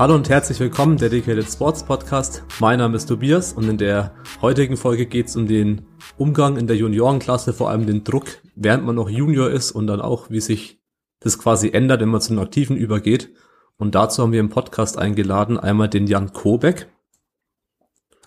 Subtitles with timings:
[0.00, 2.42] Hallo und herzlich willkommen, Dedicated Sports Podcast.
[2.58, 5.82] Mein Name ist Tobias und in der heutigen Folge geht es um den
[6.16, 10.00] Umgang in der Juniorenklasse, vor allem den Druck, während man noch Junior ist und dann
[10.00, 10.80] auch, wie sich
[11.18, 13.34] das quasi ändert, wenn man zu den Aktiven übergeht.
[13.76, 16.90] Und dazu haben wir im Podcast eingeladen einmal den Jan Kobeck.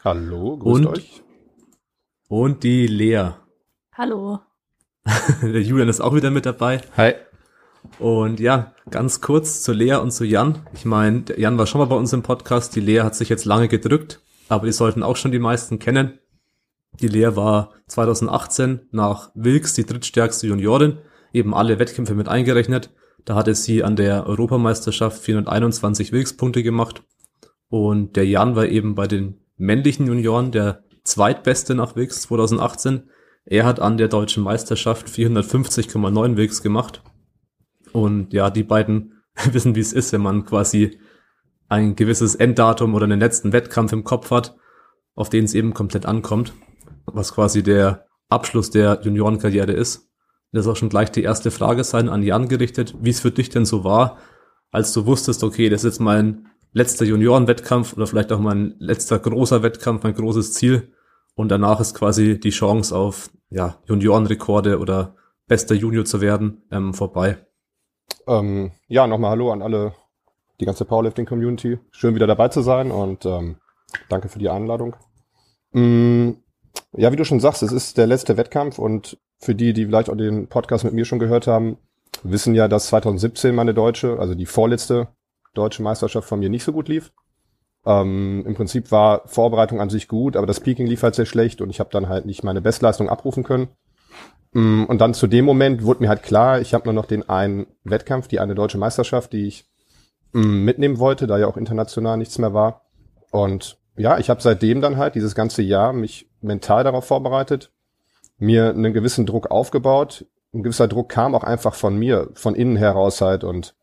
[0.03, 1.22] Hallo, grüßt und, euch.
[2.35, 3.33] Und die Lea.
[3.93, 4.39] Hallo.
[5.43, 6.81] der Julian ist auch wieder mit dabei.
[6.97, 7.13] Hi.
[7.99, 10.65] Und ja, ganz kurz zu Lea und zu Jan.
[10.73, 12.75] Ich meine, Jan war schon mal bei uns im Podcast.
[12.75, 16.17] Die Lea hat sich jetzt lange gedrückt, aber die sollten auch schon die meisten kennen.
[16.99, 20.97] Die Lea war 2018 nach Wilks die drittstärkste Juniorin,
[21.33, 22.89] eben alle Wettkämpfe mit eingerechnet.
[23.25, 27.03] Da hatte sie an der Europameisterschaft 421 Wilks-Punkte gemacht.
[27.69, 33.09] Und der Jan war eben bei den männlichen Junioren der zweitbeste nach Wilks 2018.
[33.45, 37.03] Er hat an der deutschen Meisterschaft 450,9 Wilks gemacht
[37.91, 40.99] und ja, die beiden wissen, wie es ist, wenn man quasi
[41.69, 44.55] ein gewisses Enddatum oder einen letzten Wettkampf im Kopf hat,
[45.15, 46.53] auf den es eben komplett ankommt,
[47.05, 50.09] was quasi der Abschluss der Juniorenkarriere ist.
[50.51, 53.31] Das ist auch schon gleich die erste Frage sein an Jan gerichtet, wie es für
[53.31, 54.19] dich denn so war,
[54.71, 59.19] als du wusstest, okay, das ist jetzt mein letzter Juniorenwettkampf oder vielleicht auch mein letzter
[59.19, 60.92] großer Wettkampf, mein großes Ziel
[61.35, 65.15] und danach ist quasi die Chance auf ja, Juniorenrekorde oder
[65.47, 67.37] bester Junior zu werden ähm, vorbei.
[68.27, 69.93] Ähm, ja, nochmal Hallo an alle,
[70.59, 71.79] die ganze Powerlifting-Community.
[71.91, 73.57] Schön wieder dabei zu sein und ähm,
[74.09, 74.95] danke für die Einladung.
[75.71, 76.31] Mm,
[76.93, 80.09] ja, wie du schon sagst, es ist der letzte Wettkampf und für die, die vielleicht
[80.09, 81.77] auch den Podcast mit mir schon gehört haben,
[82.23, 85.09] wissen ja, dass 2017 meine deutsche, also die vorletzte
[85.53, 87.11] deutsche Meisterschaft von mir nicht so gut lief.
[87.85, 91.61] Ähm, Im Prinzip war Vorbereitung an sich gut, aber das Peaking lief halt sehr schlecht
[91.61, 93.69] und ich habe dann halt nicht meine Bestleistung abrufen können.
[94.53, 97.27] Mm, und dann zu dem Moment wurde mir halt klar, ich habe nur noch den
[97.27, 99.65] einen Wettkampf, die eine deutsche Meisterschaft, die ich
[100.31, 102.81] mm, mitnehmen wollte, da ja auch international nichts mehr war.
[103.31, 107.71] Und ja, ich habe seitdem dann halt dieses ganze Jahr mich mental darauf vorbereitet,
[108.37, 110.25] mir einen gewissen Druck aufgebaut.
[110.53, 113.43] Ein gewisser Druck kam auch einfach von mir, von innen heraus halt.
[113.43, 113.75] Und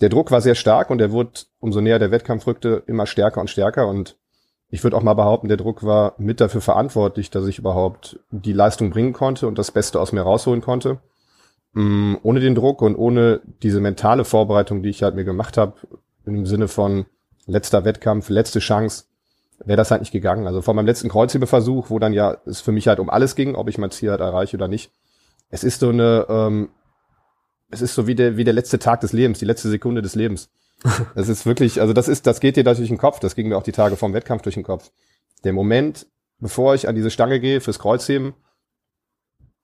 [0.00, 3.40] der Druck war sehr stark und der wurde, umso näher der Wettkampf rückte, immer stärker
[3.40, 3.88] und stärker.
[3.88, 4.16] Und
[4.70, 8.52] ich würde auch mal behaupten, der Druck war mit dafür verantwortlich, dass ich überhaupt die
[8.52, 10.98] Leistung bringen konnte und das Beste aus mir rausholen konnte.
[11.72, 15.74] Mm, ohne den Druck und ohne diese mentale Vorbereitung, die ich halt mir gemacht habe,
[16.24, 17.06] im Sinne von
[17.46, 19.04] letzter Wettkampf, letzte Chance,
[19.64, 20.46] wäre das halt nicht gegangen.
[20.46, 23.54] Also vor meinem letzten Kreuzhebeversuch, wo dann ja es für mich halt um alles ging,
[23.54, 24.92] ob ich mein Ziel halt erreiche oder nicht.
[25.50, 26.68] Es ist so eine, ähm,
[27.70, 30.14] es ist so wie der, wie der letzte Tag des Lebens, die letzte Sekunde des
[30.14, 30.50] Lebens.
[31.14, 33.18] Das ist wirklich, also das ist, das geht dir da durch den Kopf.
[33.18, 34.92] Das ging mir auch die Tage vorm Wettkampf durch den Kopf.
[35.44, 36.06] Der Moment,
[36.38, 38.34] bevor ich an diese Stange gehe fürs Kreuzheben,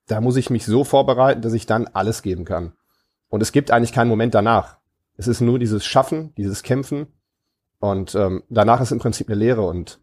[0.07, 2.73] da muss ich mich so vorbereiten, dass ich dann alles geben kann.
[3.29, 4.79] Und es gibt eigentlich keinen Moment danach.
[5.17, 7.07] Es ist nur dieses Schaffen, dieses Kämpfen.
[7.79, 9.63] Und ähm, danach ist im Prinzip eine Lehre.
[9.63, 10.01] Und,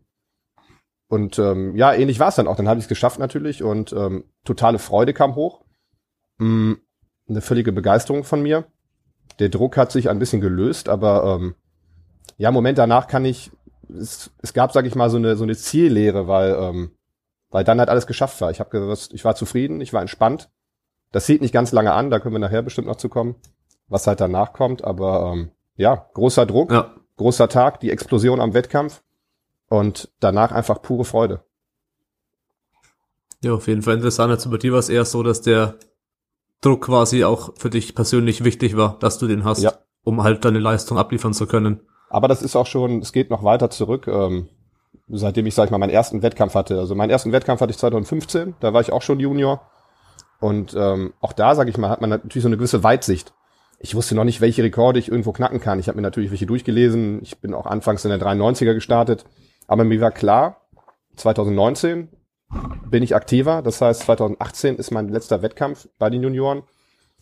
[1.07, 2.55] und ähm, ja, ähnlich war es dann auch.
[2.55, 5.63] Dann habe ich es geschafft natürlich und ähm, totale Freude kam hoch.
[6.37, 6.73] Mm,
[7.31, 8.65] eine völlige Begeisterung von mir
[9.39, 11.55] der Druck hat sich ein bisschen gelöst, aber ähm,
[12.37, 13.51] ja, Moment danach kann ich,
[13.89, 16.91] es, es gab, sag ich mal, so eine, so eine Ziellehre, weil, ähm,
[17.49, 18.51] weil dann halt alles geschafft war.
[18.51, 20.49] Ich habe gewusst, ich war zufrieden, ich war entspannt.
[21.11, 23.35] Das sieht nicht ganz lange an, da können wir nachher bestimmt noch zu kommen,
[23.87, 26.95] was halt danach kommt, aber ähm, ja, großer Druck, ja.
[27.17, 29.01] großer Tag, die Explosion am Wettkampf
[29.67, 31.43] und danach einfach pure Freude.
[33.43, 34.31] Ja, auf jeden Fall interessant.
[34.31, 35.79] Jetzt bei dir war es eher so, dass der
[36.61, 39.73] Druck quasi auch für dich persönlich wichtig war, dass du den hast, ja.
[40.03, 41.81] um halt deine Leistung abliefern zu können.
[42.09, 44.49] Aber das ist auch schon, es geht noch weiter zurück, ähm,
[45.07, 46.77] seitdem ich, sag ich mal, meinen ersten Wettkampf hatte.
[46.77, 49.61] Also meinen ersten Wettkampf hatte ich 2015, da war ich auch schon Junior.
[50.39, 53.33] Und ähm, auch da, sag ich mal, hat man natürlich so eine gewisse Weitsicht.
[53.79, 55.79] Ich wusste noch nicht, welche Rekorde ich irgendwo knacken kann.
[55.79, 57.21] Ich habe mir natürlich welche durchgelesen.
[57.23, 59.25] Ich bin auch anfangs in der 93er gestartet.
[59.67, 60.61] Aber mir war klar,
[61.15, 62.09] 2019
[62.89, 63.61] bin ich aktiver.
[63.61, 66.63] Das heißt, 2018 ist mein letzter Wettkampf bei den Junioren.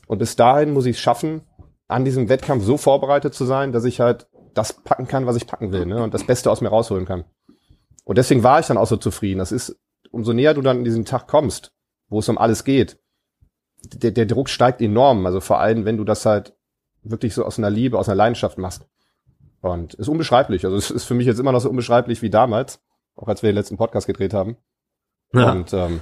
[0.08, 1.42] Und bis dahin muss ich es schaffen,
[1.88, 5.48] an diesem Wettkampf so vorbereitet zu sein, dass ich halt das packen kann, was ich
[5.48, 6.04] packen will, ne?
[6.04, 7.26] Und das Beste aus mir rausholen kann.
[8.04, 9.40] Und deswegen war ich dann auch so zufrieden.
[9.40, 9.80] Das ist,
[10.12, 11.72] umso näher du dann an diesen Tag kommst,
[12.08, 13.00] wo es um alles geht,
[13.84, 15.25] der, der Druck steigt enorm.
[15.25, 16.56] Also vor allem, wenn du das halt
[17.04, 18.88] wirklich so aus einer Liebe, aus einer Leidenschaft machst.
[19.62, 20.66] Und ist unbeschreiblich.
[20.66, 22.82] Also es ist für mich jetzt immer noch so unbeschreiblich wie damals,
[23.16, 24.58] auch als wir den letzten Podcast gedreht haben.
[25.34, 25.52] Ja.
[25.52, 26.02] Und ähm,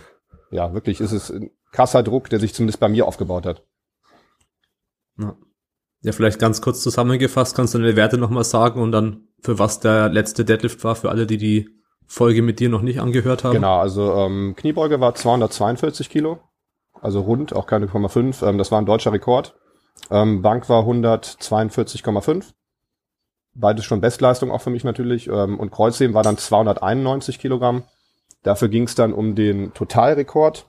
[0.51, 3.63] ja, wirklich ist es ein krasser Druck, der sich zumindest bei mir aufgebaut hat.
[5.19, 5.35] Ja.
[6.01, 9.79] ja, vielleicht ganz kurz zusammengefasst, kannst du deine Werte nochmal sagen und dann für was
[9.79, 11.69] der letzte Deadlift war, für alle, die die
[12.05, 13.53] Folge mit dir noch nicht angehört haben.
[13.53, 16.39] Genau, also ähm, Kniebeuge war 242 Kilo,
[17.01, 18.47] also rund, auch keine 0,5.
[18.47, 19.55] Ähm, das war ein deutscher Rekord.
[20.09, 22.53] Ähm, Bank war 142,5.
[23.53, 25.27] Beides schon Bestleistung auch für mich natürlich.
[25.27, 27.83] Ähm, und Kreuzheben war dann 291 Kilogramm.
[28.43, 30.67] Dafür ging es dann um den Totalrekord,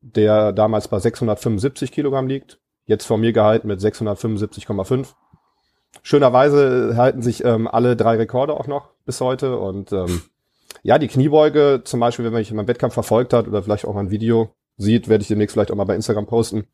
[0.00, 2.58] der damals bei 675 Kilogramm liegt.
[2.84, 5.14] Jetzt vor mir gehalten mit 675,5.
[6.02, 9.58] Schönerweise halten sich ähm, alle drei Rekorde auch noch bis heute.
[9.58, 10.22] Und ähm,
[10.82, 13.86] ja, die Kniebeuge zum Beispiel, wenn man mich in meinem Wettkampf verfolgt hat oder vielleicht
[13.86, 16.66] auch mal ein Video sieht, werde ich demnächst vielleicht auch mal bei Instagram posten,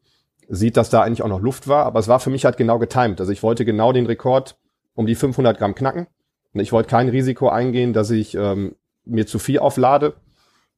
[0.49, 1.87] sieht, dass da eigentlich auch noch Luft war.
[1.87, 3.21] Aber es war für mich halt genau getimed.
[3.21, 4.59] Also ich wollte genau den Rekord
[4.95, 6.09] um die 500 Gramm knacken.
[6.53, 10.15] Und ich wollte kein Risiko eingehen, dass ich ähm, mir zu viel auflade.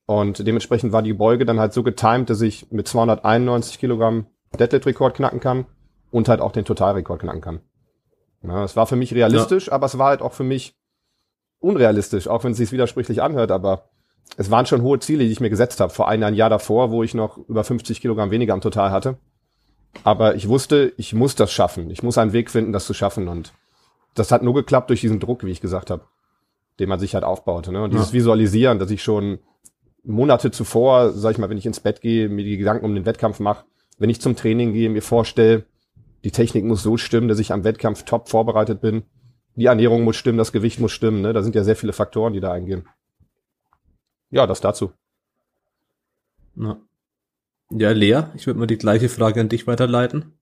[0.06, 4.26] Und dementsprechend war die Beuge dann halt so getimed, dass ich mit 291 Kilogramm
[4.58, 5.66] Deadlift-Rekord knacken kann
[6.10, 7.60] und halt auch den Totalrekord knacken kann.
[8.42, 9.72] Ja, es war für mich realistisch, ja.
[9.72, 10.76] aber es war halt auch für mich
[11.58, 13.88] unrealistisch, auch wenn es sich widersprüchlich anhört, aber
[14.36, 17.02] es waren schon hohe Ziele, die ich mir gesetzt habe, vor einem Jahr davor, wo
[17.02, 19.16] ich noch über 50 Kilogramm weniger am Total hatte.
[20.02, 21.90] Aber ich wusste, ich muss das schaffen.
[21.90, 23.28] Ich muss einen Weg finden, das zu schaffen.
[23.28, 23.52] Und
[24.14, 26.04] das hat nur geklappt durch diesen Druck, wie ich gesagt habe,
[26.78, 27.72] den man sich halt aufbaute.
[27.72, 27.82] Ne?
[27.82, 28.14] Und dieses ja.
[28.14, 29.38] Visualisieren, dass ich schon
[30.02, 33.06] Monate zuvor, sag ich mal, wenn ich ins Bett gehe, mir die Gedanken um den
[33.06, 33.64] Wettkampf mache,
[33.98, 35.64] wenn ich zum Training gehe, mir vorstelle,
[36.24, 39.04] die Technik muss so stimmen, dass ich am Wettkampf top vorbereitet bin.
[39.56, 41.20] Die Ernährung muss stimmen, das Gewicht muss stimmen.
[41.22, 41.32] Ne?
[41.32, 42.88] Da sind ja sehr viele Faktoren, die da eingehen.
[44.30, 44.92] Ja, das dazu.
[46.56, 46.78] Ja,
[47.70, 50.38] ja Lea, ich würde mal die gleiche Frage an dich weiterleiten.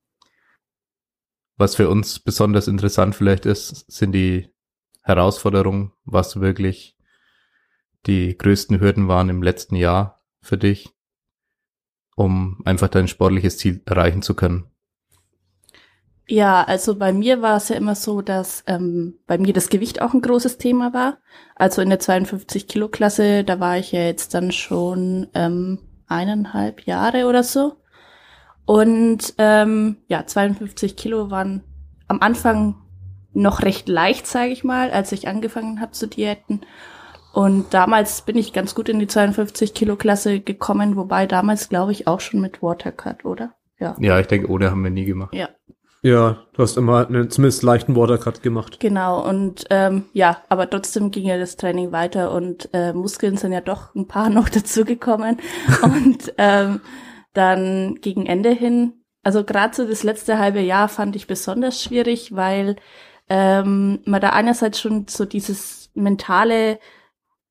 [1.57, 4.52] Was für uns besonders interessant vielleicht ist, sind die
[5.03, 6.97] Herausforderungen, was wirklich
[8.07, 10.91] die größten Hürden waren im letzten Jahr für dich,
[12.17, 14.73] um einfach dein sportliches Ziel erreichen zu können.
[16.29, 20.01] Ja, also bei mir war es ja immer so, dass ähm, bei mir das Gewicht
[20.01, 21.19] auch ein großes Thema war.
[21.57, 26.87] Also in der 52 Kilo Klasse, da war ich ja jetzt dann schon ähm, eineinhalb
[26.87, 27.77] Jahre oder so.
[28.65, 31.65] Und ähm, ja, 52 Kilo waren
[32.07, 32.82] am Anfang
[33.35, 36.63] noch recht leicht, sage ich mal, als ich angefangen habe zu diäten.
[37.33, 41.93] Und damals bin ich ganz gut in die 52 Kilo Klasse gekommen, wobei damals glaube
[41.93, 43.55] ich auch schon mit Watercut, oder?
[43.79, 43.97] Ja.
[43.99, 45.35] Ja, ich denke, ohne haben wir nie gemacht.
[45.35, 45.49] Ja,
[46.05, 48.81] ja, du hast immer einen zumindest leichten Watercut gemacht.
[48.81, 53.53] Genau, und ähm, ja, aber trotzdem ging ja das Training weiter und äh, Muskeln sind
[53.53, 55.39] ja doch ein paar noch dazugekommen.
[55.83, 56.81] und ähm,
[57.35, 62.35] dann gegen Ende hin, also gerade so das letzte halbe Jahr fand ich besonders schwierig,
[62.35, 62.77] weil
[63.33, 66.79] ähm, man da einerseits schon so dieses mentale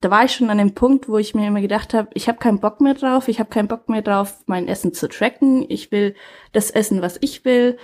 [0.04, 2.40] da war ich schon an dem Punkt, wo ich mir immer gedacht habe, ich habe
[2.40, 5.92] keinen Bock mehr drauf, ich habe keinen Bock mehr drauf, mein Essen zu tracken, ich
[5.92, 6.16] will
[6.54, 7.78] das essen, was ich will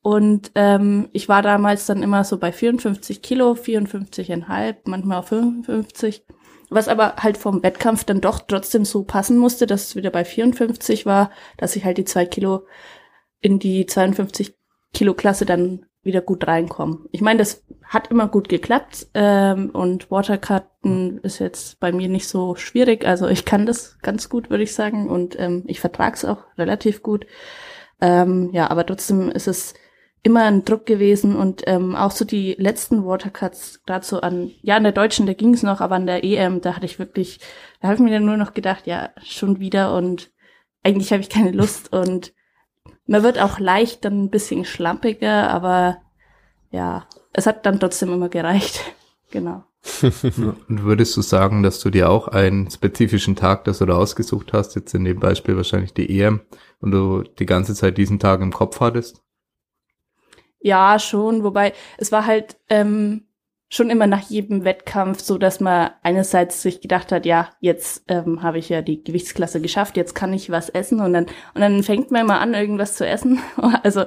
[0.00, 6.26] und ähm, ich war damals dann immer so bei 54 Kilo, 54,5, manchmal auch 55.
[6.68, 10.26] Was aber halt vom Wettkampf dann doch trotzdem so passen musste, dass es wieder bei
[10.26, 12.66] 54 war, dass ich halt die zwei Kilo
[13.40, 14.54] in die 52
[14.92, 17.00] Kilo Klasse dann wieder gut reinkomme.
[17.12, 22.28] Ich meine, das hat immer gut geklappt ähm, und Watercutten ist jetzt bei mir nicht
[22.28, 23.06] so schwierig.
[23.06, 26.44] Also ich kann das ganz gut, würde ich sagen, und ähm, ich vertrage es auch
[26.58, 27.26] relativ gut.
[28.00, 29.74] Ähm, ja, aber trotzdem ist es
[30.22, 34.76] immer ein Druck gewesen und ähm, auch so die letzten Watercuts, gerade so an, ja,
[34.76, 37.40] an der Deutschen, da ging es noch, aber an der EM, da hatte ich wirklich,
[37.80, 40.32] da habe ich mir dann nur noch gedacht, ja, schon wieder und
[40.82, 42.32] eigentlich habe ich keine Lust und
[43.06, 45.98] man wird auch leicht dann ein bisschen schlampiger, aber
[46.70, 48.80] ja, es hat dann trotzdem immer gereicht.
[49.30, 49.64] genau.
[50.02, 54.54] und würdest du sagen, dass du dir auch einen spezifischen Tag, das du da ausgesucht
[54.54, 56.40] hast, jetzt in dem Beispiel wahrscheinlich die EM,
[56.80, 59.22] und du die ganze Zeit diesen Tag im Kopf hattest?
[60.60, 63.26] Ja, schon, wobei es war halt ähm,
[63.74, 68.40] schon immer nach jedem Wettkampf so, dass man einerseits sich gedacht hat, ja, jetzt ähm,
[68.40, 71.82] habe ich ja die Gewichtsklasse geschafft, jetzt kann ich was essen und dann und dann
[71.82, 73.40] fängt man immer an, irgendwas zu essen.
[73.82, 74.04] Also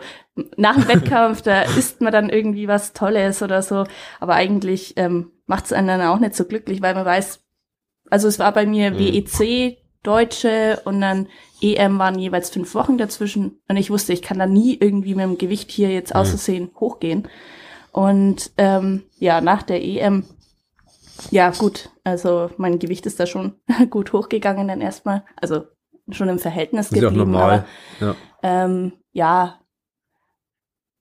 [0.55, 3.83] nach dem Wettkampf, da isst man dann irgendwie was Tolles oder so,
[4.19, 7.43] aber eigentlich ähm, macht es einen dann auch nicht so glücklich, weil man weiß,
[8.09, 8.99] also es war bei mir mhm.
[8.99, 11.27] WEC, Deutsche und dann
[11.61, 15.25] EM waren jeweils fünf Wochen dazwischen und ich wusste, ich kann da nie irgendwie mit
[15.25, 16.21] dem Gewicht hier jetzt mhm.
[16.21, 17.27] auszusehen hochgehen.
[17.91, 20.25] Und ähm, ja, nach der EM,
[21.31, 23.55] ja gut, also mein Gewicht ist da schon
[23.89, 25.63] gut hochgegangen dann erstmal, also
[26.09, 27.15] schon im Verhältnis ist geblieben.
[27.15, 27.65] Ja, normal.
[27.99, 28.15] Aber, ja.
[28.43, 29.59] Ähm, ja,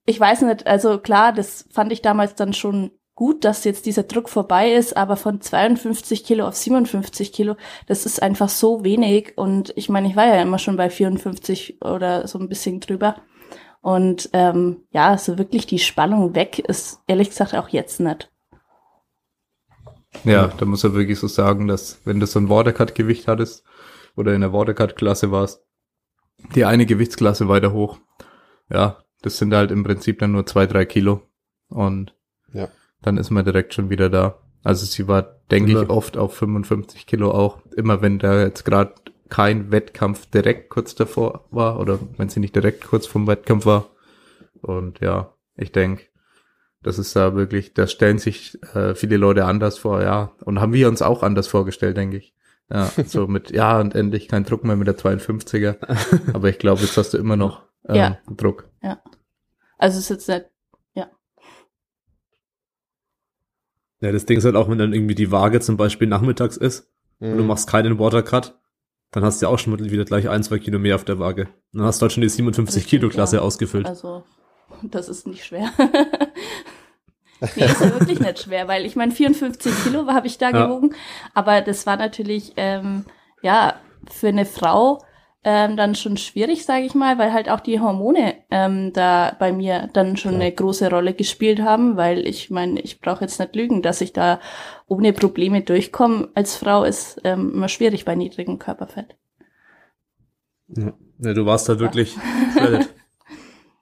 [0.05, 4.03] ich weiß nicht, also klar, das fand ich damals dann schon gut, dass jetzt dieser
[4.03, 7.55] Druck vorbei ist, aber von 52 Kilo auf 57 Kilo,
[7.87, 9.37] das ist einfach so wenig.
[9.37, 13.17] Und ich meine, ich war ja immer schon bei 54 oder so ein bisschen drüber.
[13.87, 18.29] Und ähm, ja, so wirklich die Spannung weg ist ehrlich gesagt auch jetzt nicht.
[20.25, 23.63] Ja, da muss er wirklich so sagen, dass wenn du so ein Watercut-Gewicht hattest
[24.17, 25.63] oder in der Watercut-Klasse warst,
[26.53, 27.97] die eine Gewichtsklasse weiter hoch,
[28.69, 31.21] ja, das sind halt im Prinzip dann nur zwei, drei Kilo
[31.69, 32.13] und
[32.51, 32.67] Ja.
[33.01, 34.37] dann ist man direkt schon wieder da.
[34.65, 35.91] Also sie war, denke ich, Immer.
[35.91, 38.95] oft auf 55 Kilo auch, immer wenn da jetzt gerade
[39.29, 43.89] kein Wettkampf direkt kurz davor war oder wenn sie nicht direkt kurz vom Wettkampf war.
[44.61, 46.03] Und ja, ich denke,
[46.83, 50.31] das ist da wirklich, da stellen sich äh, viele Leute anders vor, ja.
[50.45, 52.33] Und haben wir uns auch anders vorgestellt, denke ich.
[52.71, 55.77] Ja, so mit, ja, und endlich kein Druck mehr mit der 52er.
[56.33, 58.17] Aber ich glaube, jetzt hast du immer noch ähm, Ja.
[58.29, 58.69] Druck.
[59.77, 60.45] Also es ist jetzt nicht,
[63.99, 66.87] Ja, das Ding ist halt auch, wenn dann irgendwie die Waage zum Beispiel nachmittags ist
[67.19, 67.47] und du Mhm.
[67.47, 68.55] machst keinen Watercut,
[69.17, 71.47] dann hast du ja auch schon wieder gleich ein, zwei Kilo mehr auf der Waage.
[71.73, 73.41] Dann hast du halt schon die 57 Richtig, Kilo Klasse ja.
[73.41, 73.87] ausgefüllt.
[73.87, 74.21] also
[74.83, 75.71] das ist nicht schwer.
[77.55, 80.67] nee, ist ja wirklich nicht schwer, weil ich meine, 54 Kilo habe ich da Ja.
[80.67, 80.93] gewogen,
[81.33, 83.05] aber das war natürlich, ähm,
[83.41, 83.73] ja,
[84.11, 85.01] für eine Frau
[85.43, 89.51] ähm, dann schon schwierig, sage ich mal, weil halt auch die Hormone ähm, da bei
[89.51, 90.41] mir dann schon Klar.
[90.43, 94.13] eine große Rolle gespielt haben, weil ich meine, ich brauche jetzt nicht lügen, dass ich
[94.13, 94.39] da
[94.87, 96.29] ohne Probleme durchkomme.
[96.33, 99.15] Als Frau ist ähm, immer schwierig bei niedrigem Körperfett.
[100.67, 102.15] Ja, Ja, du warst da wirklich
[102.53, 102.89] shredded.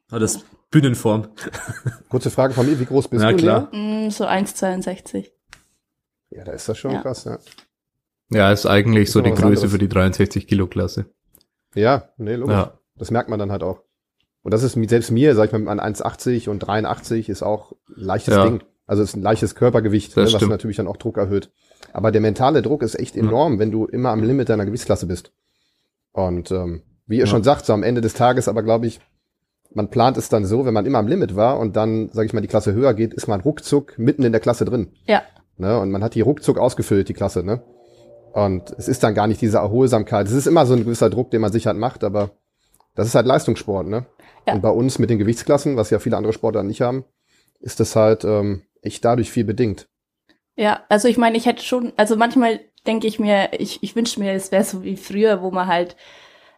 [0.09, 1.29] Aber das Bühnenform.
[2.09, 3.37] Kurze Frage von mir, wie groß bist Ja, du?
[3.37, 3.69] klar.
[3.71, 4.07] Lea?
[4.07, 5.31] Mm, so 1,62.
[6.29, 7.01] Ja, da ist das schon Ja.
[7.01, 7.37] krass, ja.
[8.31, 9.71] Ja, ist eigentlich Ist so die Größe anderes.
[9.71, 11.05] für die 63 Kilo Klasse.
[11.75, 12.55] Ja, nee, logisch.
[12.55, 12.79] Ja.
[12.95, 13.81] Das merkt man dann halt auch.
[14.41, 17.43] Und das ist mit, selbst mir, sag ich mal, mit meinen 1,80 und 83 ist
[17.43, 18.45] auch ein leichtes Ja.
[18.47, 18.63] Ding.
[18.87, 21.51] Also es ist ein leichtes Körpergewicht, ne, was natürlich dann auch Druck erhöht.
[21.93, 25.31] Aber der mentale Druck ist echt enorm, wenn du immer am Limit deiner Gewichtsklasse bist.
[26.11, 27.27] Und ähm, wie ihr Ja.
[27.27, 28.99] schon sagt, so am Ende des Tages, aber glaube ich,
[29.73, 32.33] man plant es dann so, wenn man immer am Limit war und dann, sage ich
[32.33, 34.91] mal, die Klasse höher geht, ist man ruckzuck mitten in der Klasse drin.
[35.05, 35.23] Ja,
[35.57, 35.79] Ne?
[35.79, 37.61] Und man hat die ruckzuck ausgefüllt, die Klasse, ne?
[38.33, 40.27] Und es ist dann gar nicht diese Erholsamkeit.
[40.27, 42.31] Es ist immer so ein gewisser Druck, den man sich halt macht, aber
[42.93, 44.05] das ist halt Leistungssport, ne?
[44.45, 44.53] Ja.
[44.55, 47.05] Und bei uns mit den Gewichtsklassen, was ja viele andere Sportler nicht haben,
[47.61, 49.87] ist das halt ähm, echt dadurch viel bedingt.
[50.55, 54.19] Ja, also ich meine, ich hätte schon, also manchmal denke ich mir, ich, ich wünsche
[54.19, 55.95] mir, es wäre so wie früher, wo man halt,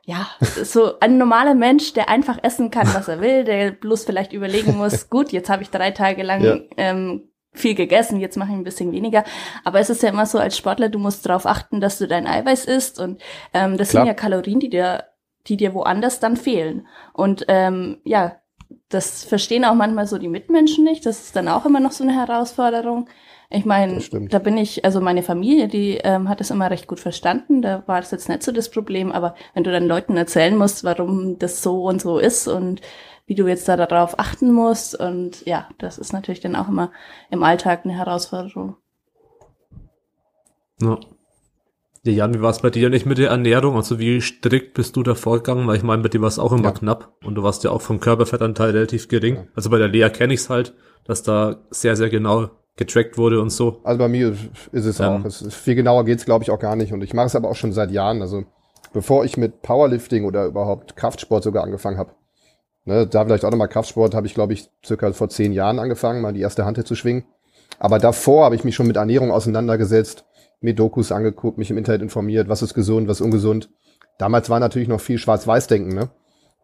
[0.06, 0.28] ja,
[0.64, 4.78] so ein normaler Mensch, der einfach essen kann, was er will, der bloß vielleicht überlegen
[4.78, 6.58] muss, gut, jetzt habe ich drei Tage lang Ja.
[6.78, 9.24] ähm, viel gegessen, jetzt mache ich ein bisschen weniger.
[9.64, 12.28] Aber es ist ja immer so, als Sportler, du musst darauf achten, dass du dein
[12.28, 13.20] Eiweiß isst und
[13.54, 14.04] ähm, das Klar.
[14.04, 15.06] sind ja Kalorien, die dir,
[15.48, 16.86] die dir woanders dann fehlen.
[17.14, 18.40] Und ähm, ja,
[18.90, 21.06] das verstehen auch manchmal so die Mitmenschen nicht.
[21.06, 23.10] Das ist dann auch immer noch so eine Herausforderung.
[23.50, 26.88] Ich meine, Das da bin ich, also meine Familie, die ähm, hat es immer recht
[26.88, 27.62] gut verstanden.
[27.62, 29.12] Da war das jetzt nicht so das Problem.
[29.12, 32.82] Aber wenn du dann Leuten erzählen musst, warum das so und so ist und
[33.26, 36.92] wie du jetzt da darauf achten musst und ja, das ist natürlich dann auch immer
[37.30, 38.78] im Alltag eine Herausforderung.
[40.82, 40.98] Ja.
[42.08, 43.76] Ja, Jan, wie war es bei dir nicht mit der Ernährung?
[43.76, 45.68] Also wie strikt bist du da vorgegangen?
[45.68, 46.72] Weil ich meine, bei dir war es auch immer Ja.
[46.72, 49.36] knapp und du warst ja auch vom Körperfettanteil relativ gering.
[49.36, 49.44] Ja.
[49.56, 50.74] Also bei der Lea kenne ich es halt,
[51.06, 53.82] dass da sehr, sehr genau getrackt wurde und so.
[53.84, 54.36] Also bei mir
[54.72, 55.06] ist es Ähm.
[55.08, 55.26] auch.
[55.26, 56.94] Es ist, viel genauer geht's glaube ich, auch gar nicht.
[56.94, 58.22] Und ich mache es aber auch schon seit Jahren.
[58.22, 58.44] Also
[58.94, 62.12] bevor ich mit Powerlifting oder überhaupt Kraftsport sogar angefangen habe,
[62.86, 66.22] ne, da vielleicht auch nochmal Kraftsport, habe ich, glaube ich, circa vor zehn Jahren angefangen,
[66.22, 67.26] mal die erste Hand zu schwingen.
[67.80, 70.24] Aber davor habe ich mich schon mit Ernährung auseinandergesetzt,
[70.62, 73.70] mir Dokus angeguckt, mich im Internet informiert, was ist gesund, was ist ungesund.
[74.18, 76.10] Damals war natürlich noch viel Schwarz-Weiß-Denken, ne?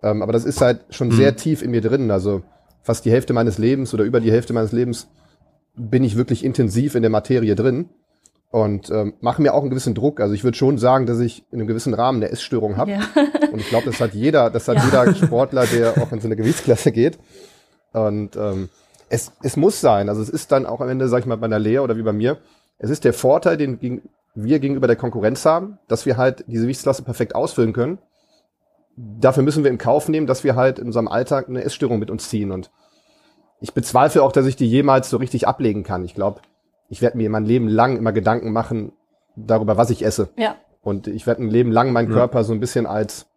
[0.02, 1.14] Ähm, aber das ist halt schon Mhm.
[1.14, 2.10] sehr tief in mir drin.
[2.12, 2.42] Also
[2.82, 5.08] fast die Hälfte meines Lebens oder über die Hälfte meines Lebens
[5.76, 7.90] bin ich wirklich intensiv in der Materie drin
[8.52, 10.20] und ähm, mache mir auch einen gewissen Druck.
[10.20, 12.92] Also ich würde schon sagen, dass ich in einem gewissen Rahmen eine Essstörung habe.
[12.92, 13.00] Ja.
[13.52, 14.86] Und ich glaube, das hat jeder, das hat Ja.
[14.86, 17.18] jeder Sportler, der auch in so eine Gewichtsklasse geht.
[17.94, 18.70] Und ähm,
[19.10, 20.10] es, es muss sein.
[20.10, 22.02] Also es ist dann auch am Ende, sag ich mal, bei einer Lehre oder wie
[22.04, 22.38] bei mir,
[22.78, 24.02] es ist der Vorteil, den
[24.36, 28.00] wir gegenüber der Konkurrenz haben, dass wir halt diese Gewichtsklasse perfekt ausfüllen können.
[28.96, 32.12] Dafür müssen wir in Kauf nehmen, dass wir halt in unserem Alltag eine Essstörung mit
[32.12, 32.52] uns ziehen.
[32.52, 32.72] Und
[33.60, 36.04] ich bezweifle auch, dass ich die jemals so richtig ablegen kann.
[36.04, 36.42] Ich glaube,
[36.90, 38.92] ich werde mir mein Leben lang immer Gedanken machen
[39.36, 40.30] darüber, was ich esse.
[40.38, 42.16] ja, Und ich werde ein Leben lang meinen Ja.
[42.18, 43.28] Körper so ein bisschen als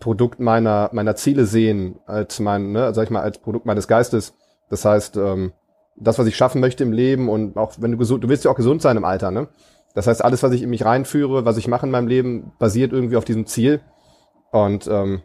[0.00, 4.34] Produkt meiner, meiner Ziele sehen, als mein, ne, sag ich mal, als Produkt meines Geistes.
[4.68, 5.52] Das heißt, ähm,
[5.96, 8.50] das, was ich schaffen möchte im Leben und auch wenn du gesund, du willst ja
[8.50, 9.48] auch gesund sein im Alter, ne?
[9.94, 12.92] Das heißt, alles, was ich in mich reinführe, was ich mache in meinem Leben, basiert
[12.92, 13.80] irgendwie auf diesem Ziel.
[14.50, 15.22] Und ähm,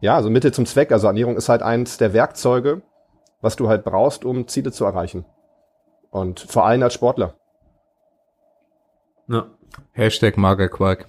[0.00, 0.92] ja, also Mittel zum Zweck.
[0.92, 2.82] Also Ernährung ist halt eins der Werkzeuge,
[3.40, 5.24] was du halt brauchst, um Ziele zu erreichen.
[6.10, 7.34] Und vor allem als Sportler.
[9.26, 9.46] Ja.
[9.90, 11.06] Hashtag Magerquark.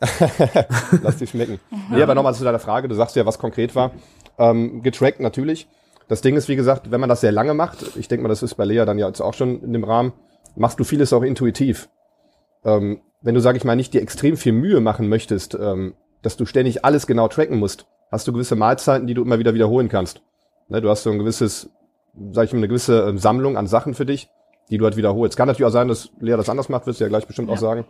[1.02, 1.60] Lass dich schmecken.
[1.90, 2.88] Nee, aber nochmal zu deiner Frage.
[2.88, 3.90] Du sagst ja, was konkret war.
[4.38, 5.68] Ähm, getrackt natürlich.
[6.08, 8.42] Das Ding ist, wie gesagt, wenn man das sehr lange macht, ich denke mal, das
[8.42, 10.12] ist bei Lea dann ja jetzt auch schon in dem Rahmen,
[10.56, 11.88] machst du vieles auch intuitiv.
[12.64, 16.36] Ähm, wenn du, sag ich mal, nicht dir extrem viel Mühe machen möchtest, ähm, dass
[16.36, 19.88] du ständig alles genau tracken musst, hast du gewisse Mahlzeiten, die du immer wieder wiederholen
[19.88, 20.22] kannst.
[20.68, 21.70] Ne, du hast so ein gewisses,
[22.32, 24.28] sag ich mal, eine gewisse ähm, Sammlung an Sachen für dich,
[24.70, 25.36] die du halt wiederholst.
[25.36, 27.54] Kann natürlich auch sein, dass Lea das anders macht, wirst du ja gleich bestimmt Ja.
[27.54, 27.84] auch sagen.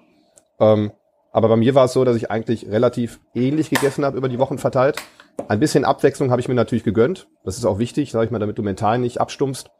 [0.60, 0.90] Ähm,
[1.32, 4.38] aber bei mir war es so, dass ich eigentlich relativ ähnlich gegessen habe über die
[4.38, 4.96] Wochen verteilt.
[5.46, 7.28] Ein bisschen Abwechslung habe ich mir natürlich gegönnt.
[7.44, 9.70] Das ist auch wichtig, sage ich mal, damit du mental nicht abstumpfst.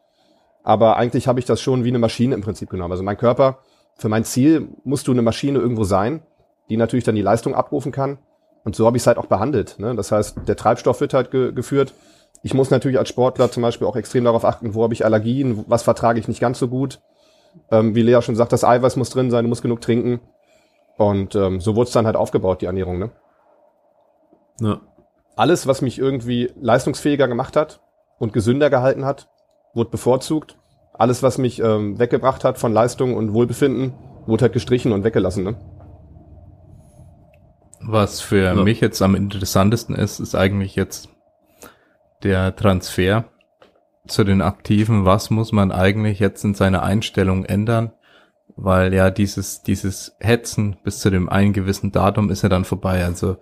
[0.63, 2.93] Aber eigentlich habe ich das schon wie eine Maschine im Prinzip genommen.
[2.93, 3.59] Also mein Körper,
[3.97, 6.23] für mein Ziel musst du eine Maschine irgendwo sein,
[6.69, 8.19] die natürlich dann die Leistung abrufen kann.
[8.65, 9.77] Und so habe ich es halt auch behandelt.
[9.79, 9.95] Ne?
[9.95, 11.95] Das heißt, der Treibstoff wird halt ge geführt.
[12.43, 15.65] Ich muss natürlich als Sportler zum Beispiel auch extrem darauf achten, wo habe ich Allergien,
[15.67, 17.01] was vertrage ich nicht ganz so gut.
[17.71, 20.21] Ähm, wie Lea schon sagt, das Eiweiß muss drin sein, du musst genug trinken.
[20.99, 22.99] Und ähm, so wurde es dann halt aufgebaut, die Ernährung.
[22.99, 23.11] Ne?
[24.61, 24.81] Ja.
[25.37, 27.81] Alles, was mich irgendwie leistungsfähiger gemacht hat
[28.19, 29.29] und gesünder gehalten hat,
[29.75, 30.59] wurde bevorzugt.
[30.93, 33.95] Alles, was mich ähm, weggebracht hat von Leistung und Wohlbefinden,
[34.27, 35.45] wurde halt gestrichen und weggelassen.
[35.45, 35.57] Ne?
[37.81, 38.55] Was für Ja.
[38.55, 41.09] mich jetzt am interessantesten ist, ist eigentlich jetzt
[42.25, 43.25] der Transfer
[44.09, 45.05] zu den Aktiven.
[45.05, 47.93] Was muss man eigentlich jetzt in seiner Einstellung ändern?
[48.61, 53.05] Weil ja dieses, dieses Hetzen bis zu dem einen gewissen Datum ist ja dann vorbei.
[53.05, 53.37] Also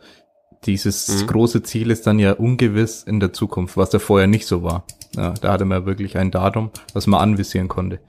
[0.64, 1.26] dieses Mhm.
[1.26, 4.84] große Ziel ist dann ja ungewiss in der Zukunft, was ja vorher nicht so war.
[5.16, 8.00] Ja, da hatte man wirklich ein Datum, was man anvisieren konnte.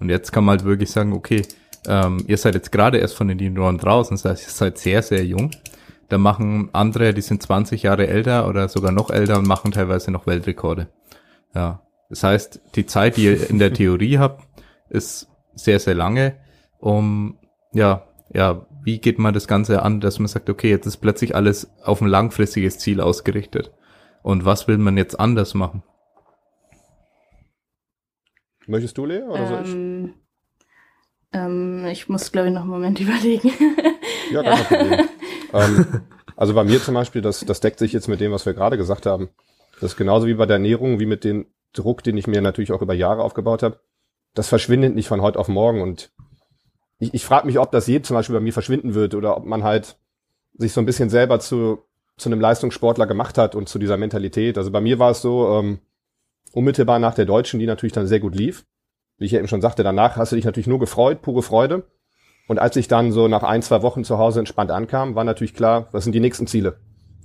[0.00, 1.42] Und jetzt kann man halt wirklich sagen, okay,
[1.86, 5.02] ähm, ihr seid jetzt gerade erst von den Junioren draußen, das heißt, ihr seid sehr,
[5.02, 5.52] sehr jung.
[6.08, 10.10] Da machen andere, die sind 20 Jahre älter oder sogar noch älter und machen teilweise
[10.10, 10.88] noch Weltrekorde.
[11.54, 11.82] Ja.
[12.08, 14.44] Das heißt, die Zeit, die ihr in der Theorie habt,
[14.88, 16.34] ist sehr, sehr lange.
[16.78, 17.38] Um,
[17.72, 21.34] ja, ja, wie geht man das Ganze an, dass man sagt, okay, jetzt ist plötzlich
[21.34, 23.72] alles auf ein langfristiges Ziel ausgerichtet.
[24.22, 25.82] Und was will man jetzt anders machen?
[28.66, 29.22] Möchtest du, Lea?
[29.22, 29.72] Oder soll ich?
[29.72, 30.14] Ähm,
[31.32, 33.52] ähm, ich muss, glaube ich, noch einen Moment überlegen.
[34.32, 35.08] Ja, gar kein Problem.
[35.52, 36.02] ähm,
[36.36, 38.76] also bei mir zum Beispiel, das, das deckt sich jetzt mit dem, was wir gerade
[38.76, 39.30] gesagt haben.
[39.80, 42.72] Das ist genauso wie bei der Ernährung, wie mit dem Druck, den ich mir natürlich
[42.72, 43.80] auch über Jahre aufgebaut habe.
[44.34, 45.82] Das verschwindet nicht von heute auf morgen.
[45.82, 46.12] Und
[46.98, 49.44] ich, ich frage mich, ob das je zum Beispiel bei mir verschwinden wird oder ob
[49.44, 49.96] man halt
[50.54, 51.78] sich so ein bisschen selber zu,
[52.16, 54.56] zu einem Leistungssportler gemacht hat und zu dieser Mentalität.
[54.56, 55.80] Also bei mir war es so, ähm,
[56.56, 58.64] unmittelbar nach der Deutschen, die natürlich dann sehr gut lief.
[59.18, 61.84] Wie ich ja eben schon sagte, danach hast du dich natürlich nur gefreut, pure Freude.
[62.48, 65.54] Und als ich dann so nach ein, zwei Wochen zu Hause entspannt ankam, war natürlich
[65.54, 66.78] klar, was sind die nächsten Ziele?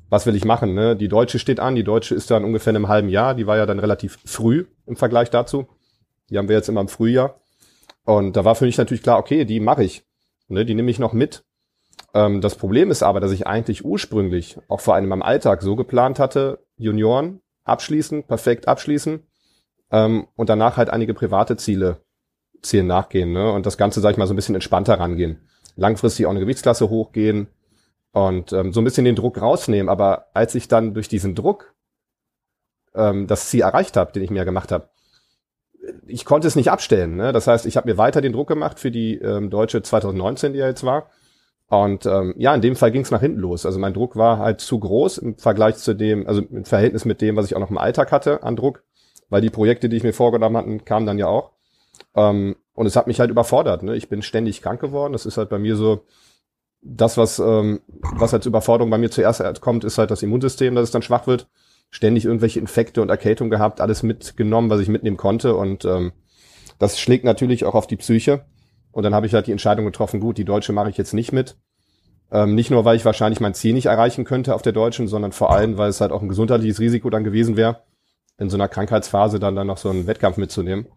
[0.10, 0.74] Was will ich machen?
[0.74, 0.98] Ne?
[0.98, 3.56] Die Deutsche steht an, die Deutsche ist dann ungefähr in einem halben Jahr, die war
[3.56, 5.68] ja dann relativ früh im Vergleich dazu.
[6.30, 7.40] Die haben wir jetzt immer im Frühjahr.
[8.06, 10.04] Und da war für mich natürlich klar, okay, die mache ich.
[10.48, 10.66] Ne?
[10.66, 11.44] Die nehme ich noch mit.
[12.14, 15.76] Ähm, das Problem ist aber, dass ich eigentlich ursprünglich, auch vor allem im Alltag, so
[15.76, 19.24] geplant hatte, Junioren abschließen, perfekt abschließen
[19.92, 22.04] ähm, und danach halt einige private Ziele
[22.62, 23.52] Zielen nachgehen ne?
[23.52, 25.48] und das Ganze, sag ich mal, so ein bisschen entspannter rangehen.
[25.76, 27.48] Langfristig auch eine Gewichtsklasse hochgehen
[28.12, 29.90] und ähm, so ein bisschen den Druck rausnehmen.
[29.90, 31.74] Aber als ich dann durch diesen Druck
[32.94, 34.90] ähm, das Ziel erreicht habe, den ich mir gemacht habe,
[36.08, 37.16] ich konnte es nicht abstellen.
[37.16, 37.32] Ne?
[37.32, 40.60] Das heißt, ich habe mir weiter den Druck gemacht für die ähm, deutsche 2019, die
[40.60, 41.10] ja jetzt war.
[41.68, 43.66] Und ähm, ja, in dem Fall ging es nach hinten los.
[43.66, 47.22] Also mein Druck war halt zu groß im Vergleich zu dem, also im Verhältnis mit
[47.22, 48.84] dem, was ich auch noch im Alltag hatte an Druck,
[49.30, 51.52] weil die Projekte, die ich mir vorgenommen hatte, kamen dann ja auch.
[52.16, 53.84] Ähm, und es hat mich halt überfordert.
[53.84, 53.96] Ne?
[53.96, 55.14] Ich bin ständig krank geworden.
[55.14, 56.04] Das ist halt bei mir so,
[56.82, 57.82] das, was, ähm,
[58.16, 61.28] was als Überforderung bei mir zuerst kommt, ist halt das Immunsystem, dass es dann schwach
[61.28, 61.48] wird.
[61.92, 65.56] Ständig irgendwelche Infekte und Erkältung gehabt, alles mitgenommen, was ich mitnehmen konnte.
[65.56, 66.14] Und ähm,
[66.80, 68.46] das schlägt natürlich auch auf die Psyche.
[68.92, 71.32] Und dann habe ich halt die Entscheidung getroffen, gut, die Deutsche mache ich jetzt nicht
[71.32, 71.58] mit.
[72.32, 75.34] Ähm, nicht nur, weil ich wahrscheinlich mein Ziel nicht erreichen könnte auf der Deutschen, sondern
[75.34, 77.84] vor allem, weil es halt auch ein gesundheitliches Risiko dann gewesen wäre,
[78.38, 80.88] in so einer Krankheitsphase dann, dann noch so einen Wettkampf mitzunehmen.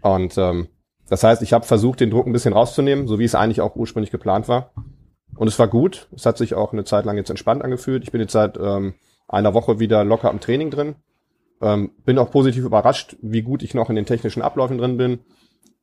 [0.00, 0.68] Und ähm,
[1.08, 3.76] das heißt, ich habe versucht, den Druck ein bisschen rauszunehmen, so wie es eigentlich auch
[3.76, 4.72] ursprünglich geplant war.
[5.36, 6.08] Und es war gut.
[6.14, 8.02] Es hat sich auch eine Zeit lang jetzt entspannt angefühlt.
[8.02, 8.94] Ich bin jetzt seit ähm,
[9.28, 10.96] einer Woche wieder locker am Training drin.
[11.60, 15.20] Ähm, bin auch positiv überrascht, wie gut ich noch in den technischen Abläufen drin bin.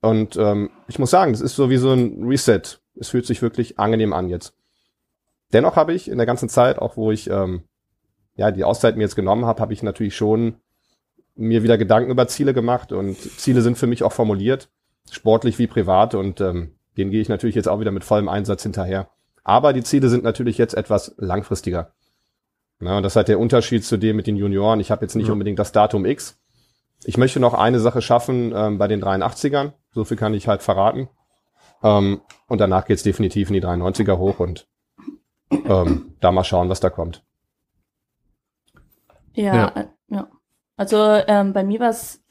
[0.01, 2.61] Und ähm, ich muss sagen, das ist so wie so ein Reset.
[2.99, 4.53] Es fühlt sich wirklich angenehm an jetzt.
[5.53, 7.63] Dennoch habe ich in der ganzen Zeit, auch wo ich ähm,
[8.35, 10.55] ja die Auszeit mir jetzt genommen habe, habe ich natürlich schon
[11.35, 14.69] mir wieder Gedanken über Ziele gemacht und Ziele sind für mich auch formuliert,
[15.11, 18.63] sportlich wie privat und ähm, denen gehe ich natürlich jetzt auch wieder mit vollem Einsatz
[18.63, 19.09] hinterher.
[19.43, 21.91] Aber die Ziele sind natürlich jetzt etwas langfristiger.
[22.79, 24.79] Na, und das hat der Unterschied zu dem mit den Junioren.
[24.79, 25.33] Ich habe jetzt nicht Ja.
[25.33, 26.37] unbedingt das Datum X.
[27.05, 29.73] Ich möchte noch eine Sache schaffen ähm, bei den 83ern.
[29.93, 31.07] So viel kann ich halt verraten.
[31.83, 34.67] Ähm, und danach geht's definitiv in die 93er hoch und
[35.51, 37.23] ähm, da mal schauen, was da kommt.
[39.33, 39.67] Ja, Ja.
[39.75, 40.27] äh, ja.
[40.77, 42.23] Also ähm, bei mir war es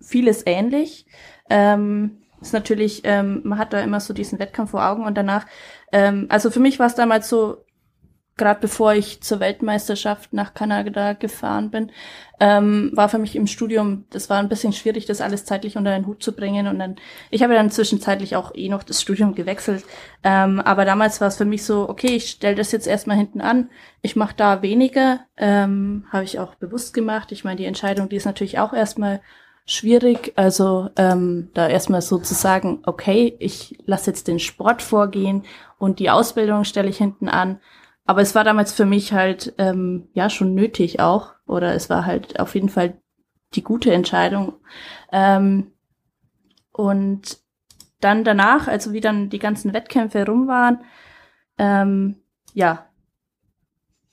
[0.00, 1.06] vieles ähnlich.
[1.50, 5.46] Ähm, ist natürlich, ähm, man hat da immer so diesen Wettkampf vor Augen und danach,
[5.92, 7.64] ähm, also für mich war es damals so,
[8.42, 11.92] gerade bevor ich zur Weltmeisterschaft nach Kanada gefahren bin,
[12.40, 15.92] ähm, war für mich im Studium, das war ein bisschen schwierig, das alles zeitlich unter
[15.92, 16.66] den Hut zu bringen.
[16.66, 16.96] Und dann,
[17.30, 19.84] ich habe dann zwischenzeitlich auch eh noch das Studium gewechselt.
[20.24, 23.40] Ähm, aber damals war es für mich so, okay, ich stelle das jetzt erstmal hinten
[23.40, 27.30] an, ich mache da weniger, ähm, habe ich auch bewusst gemacht.
[27.30, 29.20] Ich meine, die Entscheidung, die ist natürlich auch erstmal
[29.64, 30.32] schwierig.
[30.34, 35.44] Also ähm, da erstmal so zu sagen, okay, ich lasse jetzt den Sport vorgehen
[35.78, 37.60] und die Ausbildung stelle ich hinten an.
[38.04, 41.34] Aber es war damals für mich halt ähm, ja schon nötig auch.
[41.46, 43.00] Oder es war halt auf jeden Fall
[43.54, 44.54] die gute Entscheidung.
[45.12, 45.72] Ähm,
[46.72, 47.38] und
[48.00, 50.84] dann danach, also wie dann die ganzen Wettkämpfe rum waren,
[51.58, 52.16] ähm,
[52.54, 52.86] ja,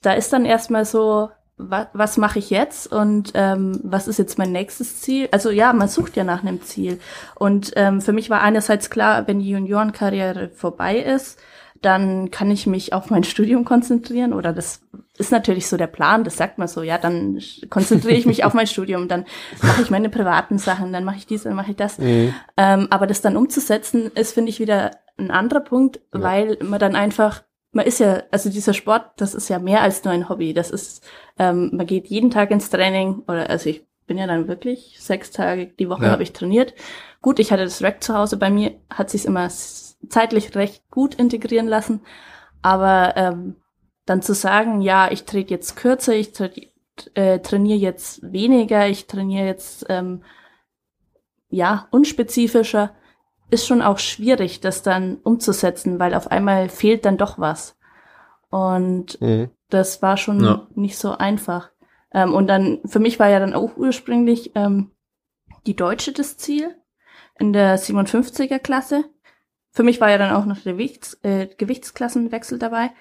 [0.02, 4.38] da ist dann erstmal so, was, was mache ich jetzt und ähm, was ist jetzt
[4.38, 5.28] mein nächstes Ziel?
[5.32, 7.00] Also ja, man sucht ja nach einem Ziel.
[7.36, 11.38] Und ähm, für mich war einerseits klar, wenn die Juniorenkarriere vorbei ist,
[11.82, 14.82] dann kann ich mich auf mein Studium konzentrieren oder das
[15.18, 18.54] ist natürlich so der Plan, das sagt man so, ja, dann konzentriere ich mich auf
[18.54, 19.26] mein Studium, dann
[19.62, 21.98] mache ich meine privaten Sachen, dann mache ich dies, dann mache ich das.
[21.98, 22.34] Mhm.
[22.56, 26.22] Ähm, aber das dann umzusetzen, ist, finde ich, wieder ein anderer Punkt, ja.
[26.22, 30.04] weil man dann einfach, man ist ja, also dieser Sport, das ist ja mehr als
[30.04, 30.54] nur ein Hobby.
[30.54, 31.04] Das ist,
[31.38, 35.32] ähm, man geht jeden Tag ins Training oder also ich bin ja dann wirklich sechs
[35.32, 36.12] Tage die Woche ja.
[36.12, 36.74] habe ich trainiert.
[37.22, 39.50] Gut, ich hatte das Rack zu Hause, bei mir hat sich immer
[40.08, 42.02] zeitlich recht gut integrieren lassen.
[42.62, 43.56] Aber ähm,
[44.06, 46.50] dann zu sagen, ja, ich trete jetzt kürzer, ich tra
[47.14, 50.24] äh, trainiere jetzt weniger, ich trainiere jetzt ähm,
[51.50, 52.94] ja unspezifischer,
[53.50, 57.78] ist schon auch schwierig, das dann umzusetzen, weil auf einmal fehlt dann doch was.
[58.50, 59.50] Und mhm.
[59.70, 60.68] das war schon ja.
[60.76, 61.70] nicht so einfach.
[62.14, 64.92] Ähm, und dann, für mich war ja dann auch ursprünglich ähm,
[65.68, 66.76] die Deutsche das Ziel
[67.38, 69.06] in der 57er Klasse.
[69.72, 72.92] Für mich war ja dann auch noch der Gewichts, äh, Gewichtsklassenwechsel dabei.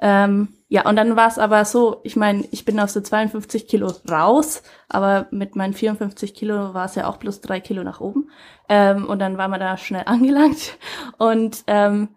[0.00, 3.68] Ähm, ja, und dann war es aber so, ich meine, ich bin aus der 52
[3.68, 8.00] Kilo raus, aber mit meinen 54 Kilo war es ja auch plus drei Kilo nach
[8.00, 8.30] oben.
[8.68, 10.78] Ähm, und dann war man da schnell angelangt.
[11.18, 12.08] Und ähm,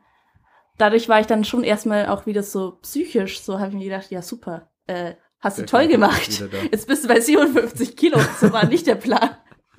[0.77, 4.09] dadurch war ich dann schon erstmal auch wieder so psychisch, so habe ich mir gedacht,
[4.09, 6.43] ja super, äh, hast du toll gemacht.
[6.71, 9.29] Jetzt bist du bei 57 Kilo, so war nicht der Plan.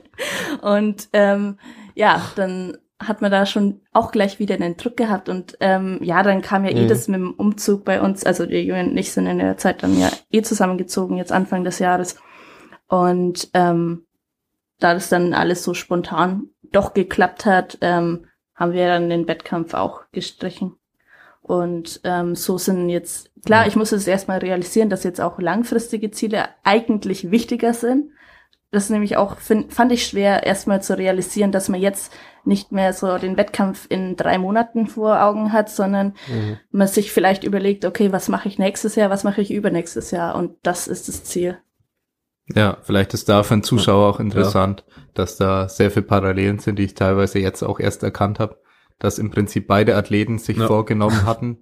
[0.62, 1.58] Und ähm,
[1.94, 6.22] ja, dann hat man da schon auch gleich wieder einen Druck gehabt und ähm, ja,
[6.22, 6.88] dann kam ja eh mhm.
[6.88, 9.82] das mit dem Umzug bei uns, also die Jungen und ich sind in der Zeit
[9.82, 12.16] dann ja eh zusammengezogen, jetzt Anfang des Jahres
[12.88, 14.06] und ähm,
[14.80, 19.74] da das dann alles so spontan doch geklappt hat, ähm, haben wir dann den Wettkampf
[19.74, 20.74] auch gestrichen.
[21.40, 26.10] Und ähm, so sind jetzt, klar, ich muss es erstmal realisieren, dass jetzt auch langfristige
[26.10, 28.10] Ziele eigentlich wichtiger sind
[28.70, 32.12] das ist nämlich auch, find, fand ich schwer, erstmal zu realisieren, dass man jetzt
[32.44, 36.58] nicht mehr so den Wettkampf in drei Monaten vor Augen hat, sondern mhm.
[36.70, 40.34] man sich vielleicht überlegt, okay, was mache ich nächstes Jahr, was mache ich übernächstes Jahr
[40.36, 41.58] und das ist das Ziel.
[42.54, 45.02] Ja, vielleicht ist da für einen Zuschauer auch interessant, ja.
[45.14, 48.58] dass da sehr viele Parallelen sind, die ich teilweise jetzt auch erst erkannt habe,
[48.98, 50.66] dass im Prinzip beide Athleten sich ja.
[50.66, 51.58] vorgenommen hatten.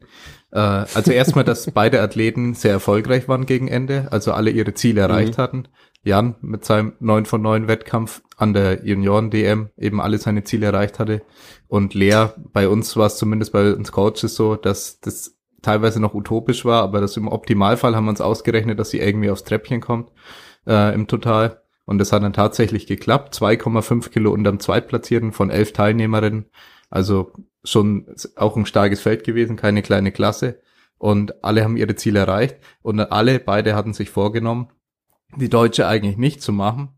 [0.51, 5.03] Äh, also erstmal, dass beide Athleten sehr erfolgreich waren gegen Ende, also alle ihre Ziele
[5.03, 5.43] erreicht mhm.
[5.43, 5.69] hatten.
[6.03, 10.99] Jan mit seinem 9 von 9 Wettkampf an der Junioren-DM eben alle seine Ziele erreicht
[10.99, 11.23] hatte.
[11.67, 16.15] Und Lea, bei uns war es zumindest bei uns Coaches so, dass das teilweise noch
[16.15, 19.81] utopisch war, aber das im Optimalfall haben wir uns ausgerechnet, dass sie irgendwie aufs Treppchen
[19.81, 20.13] kommt
[20.67, 21.63] äh, im Total.
[21.87, 23.35] Und das hat dann tatsächlich geklappt.
[23.35, 26.47] 2,5 Kilo unterm Zweitplatzierten von elf Teilnehmerinnen.
[26.91, 27.33] Also
[27.65, 30.61] schon auch ein starkes Feld gewesen, keine kleine Klasse.
[30.99, 32.57] Und alle haben ihre Ziele erreicht.
[32.83, 34.71] Und alle, beide hatten sich vorgenommen,
[35.35, 36.91] die Deutsche eigentlich nicht zu machen,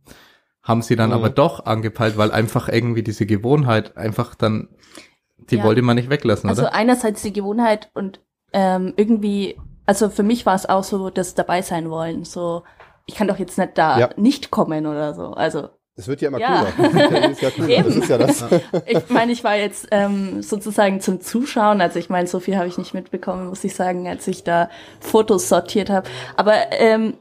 [0.62, 1.16] haben sie dann mhm.
[1.16, 4.68] aber doch angepeilt, weil einfach irgendwie diese Gewohnheit einfach dann,
[5.38, 5.64] die ja.
[5.64, 6.68] wollte man nicht weglassen, also oder?
[6.68, 8.20] Also einerseits die Gewohnheit und
[8.52, 12.64] ähm, irgendwie, also für mich war es auch so, das dabei sein wollen, so,
[13.06, 14.10] ich kann doch jetzt nicht da ja.
[14.16, 15.70] nicht kommen oder so, also.
[15.98, 16.64] Es wird ja immer ja.
[16.76, 17.32] cooler.
[17.40, 17.82] ja cooler.
[17.82, 18.44] Das ist ja das.
[18.86, 22.68] ich meine, ich war jetzt ähm, sozusagen zum Zuschauen, also ich meine, so viel habe
[22.68, 26.08] ich nicht mitbekommen, muss ich sagen, als ich da Fotos sortiert habe.
[26.36, 27.14] Aber ähm,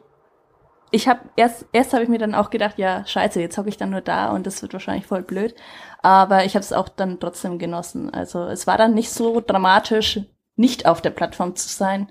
[0.91, 3.77] ich habe erst erst habe ich mir dann auch gedacht, ja, scheiße, jetzt hocke ich
[3.77, 5.55] dann nur da und das wird wahrscheinlich voll blöd,
[6.03, 8.13] aber ich habe es auch dann trotzdem genossen.
[8.13, 10.19] Also, es war dann nicht so dramatisch
[10.55, 12.09] nicht auf der Plattform zu sein,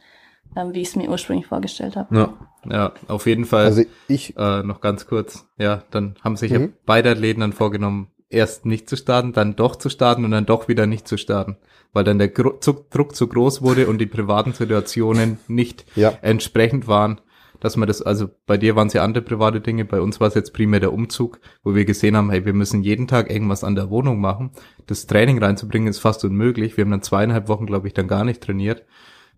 [0.54, 2.14] ähm, wie ich es mir ursprünglich vorgestellt habe.
[2.14, 2.34] Ja,
[2.70, 3.64] ja, auf jeden Fall.
[3.64, 5.48] Also ich äh, noch ganz kurz.
[5.58, 6.60] Ja, dann haben sich mhm.
[6.60, 10.46] ja beide Athleten dann vorgenommen, erst nicht zu starten, dann doch zu starten und dann
[10.46, 11.56] doch wieder nicht zu starten,
[11.92, 12.58] weil dann der Gro
[12.90, 16.12] Druck zu groß wurde und die privaten Situationen nicht ja.
[16.22, 17.20] entsprechend waren
[17.60, 20.28] dass man das, also bei dir waren es ja andere private Dinge, bei uns war
[20.28, 23.64] es jetzt primär der Umzug, wo wir gesehen haben, hey, wir müssen jeden Tag irgendwas
[23.64, 24.50] an der Wohnung machen.
[24.86, 26.76] Das Training reinzubringen ist fast unmöglich.
[26.76, 28.84] Wir haben dann zweieinhalb Wochen, glaube ich, dann gar nicht trainiert.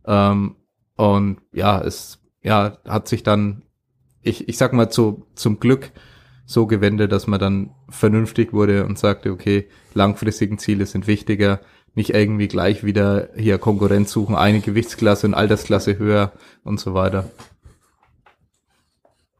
[0.07, 0.57] Ähm,
[0.99, 3.63] und ja, es ja, hat sich dann,
[4.21, 5.93] ich, ich sag mal, zu, zum Glück
[6.45, 11.61] so gewendet, dass man dann vernünftig wurde und sagte, okay, langfristigen Ziele sind wichtiger,
[11.95, 16.33] nicht irgendwie gleich wieder hier Konkurrenz suchen, eine Gewichtsklasse und Altersklasse höher
[16.65, 17.31] und so weiter.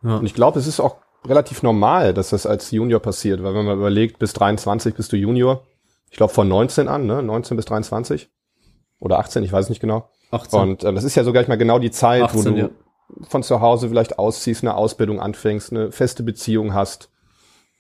[0.05, 0.19] Ja.
[0.19, 3.67] Und ich glaube, es ist auch relativ normal, dass das als Junior passiert, weil wenn
[3.67, 5.67] man überlegt, bis 23 bist du Junior,
[6.09, 8.31] ich glaube von 19 an, ne, 19 bis 23
[9.01, 10.09] oder 18, ich weiß nicht genau.
[10.31, 10.61] 18.
[10.61, 12.71] Und äh, das ist ja so gleich mal genau die Zeit, 18, wo du ja.
[13.29, 17.11] von zu Hause vielleicht ausziehst, eine Ausbildung anfängst, eine feste Beziehung hast,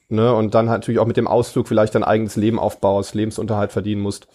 [0.08, 4.02] ne, und dann natürlich auch mit dem Ausflug vielleicht dein eigenes Leben aufbaust, Lebensunterhalt verdienen
[4.02, 4.28] musst.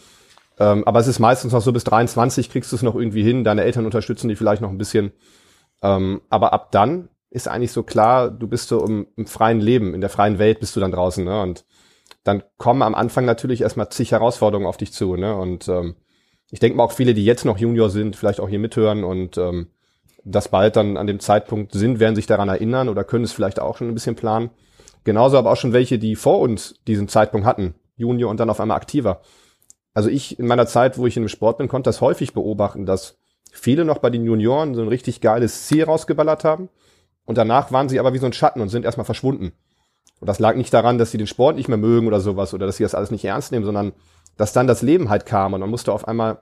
[0.59, 3.43] Ähm, aber es ist meistens noch so bis 23 kriegst du es noch irgendwie hin,
[3.43, 5.11] deine Eltern unterstützen dich vielleicht noch ein bisschen.
[5.81, 9.95] Ähm, aber ab dann ist eigentlich so klar, du bist so im, im, freien Leben,
[9.95, 11.41] in der freien Welt bist du dann draußen, ne?
[11.41, 11.65] Und
[12.23, 15.35] dann kommen am Anfang natürlich erstmal zig Herausforderungen auf dich zu, ne?
[15.35, 15.95] Und ähm,
[16.53, 19.37] ich denke mal auch viele, die jetzt noch Junior sind, vielleicht auch hier mithören und
[19.37, 19.67] ähm,
[20.23, 23.59] das bald dann an dem Zeitpunkt sind, werden sich daran erinnern oder können es vielleicht
[23.59, 24.51] auch schon ein bisschen planen.
[25.03, 28.61] Genauso aber auch schon welche, die vor uns diesen Zeitpunkt hatten, Junior und dann auf
[28.61, 29.21] einmal aktiver
[29.93, 32.85] also ich in meiner Zeit, wo ich in dem Sport bin, konnte das häufig beobachten,
[32.85, 33.17] dass
[33.51, 36.69] viele noch bei den Junioren so ein richtig geiles Ziel rausgeballert haben
[37.25, 39.53] und danach waren sie aber wie so ein Schatten und sind erstmal verschwunden.
[40.19, 42.65] Und das lag nicht daran, dass sie den Sport nicht mehr mögen oder sowas oder
[42.65, 43.93] dass sie das alles nicht ernst nehmen, sondern
[44.37, 46.41] dass dann das Leben halt kam und man musste auf einmal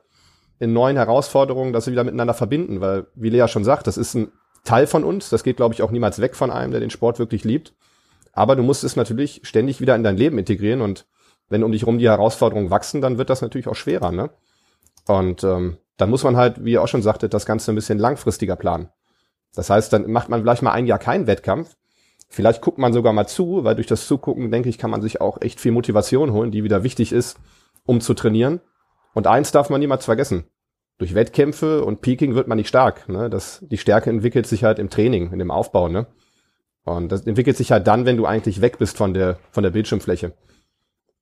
[0.59, 4.31] in neuen Herausforderungen das wieder miteinander verbinden, weil, wie Lea schon sagt, das ist ein
[4.63, 7.17] Teil von uns, das geht, glaube ich, auch niemals weg von einem, der den Sport
[7.17, 7.73] wirklich liebt.
[8.33, 11.07] Aber du musst es natürlich ständig wieder in dein Leben integrieren und
[11.49, 14.29] wenn um dich rum die Herausforderungen wachsen, dann wird das natürlich auch schwerer, ne?
[15.07, 17.99] Und ähm, dann muss man halt, wie ihr auch schon sagtet, das Ganze ein bisschen
[17.99, 18.89] langfristiger planen.
[19.53, 21.75] Das heißt, dann macht man vielleicht mal ein Jahr keinen Wettkampf.
[22.29, 25.19] Vielleicht guckt man sogar mal zu, weil durch das Zugucken, denke ich, kann man sich
[25.19, 27.37] auch echt viel Motivation holen, die wieder wichtig ist,
[27.91, 28.61] um zu trainieren.
[29.13, 30.45] Und eins darf man niemals vergessen.
[30.97, 33.09] Durch Wettkämpfe und Peaking wird man nicht stark.
[33.09, 33.29] Ne?
[33.29, 35.89] Das, die Stärke entwickelt sich halt im Training, in dem Aufbau.
[35.89, 36.07] Ne?
[36.85, 39.71] Und das entwickelt sich halt dann, wenn du eigentlich weg bist von der, von der
[39.71, 40.33] Bildschirmfläche.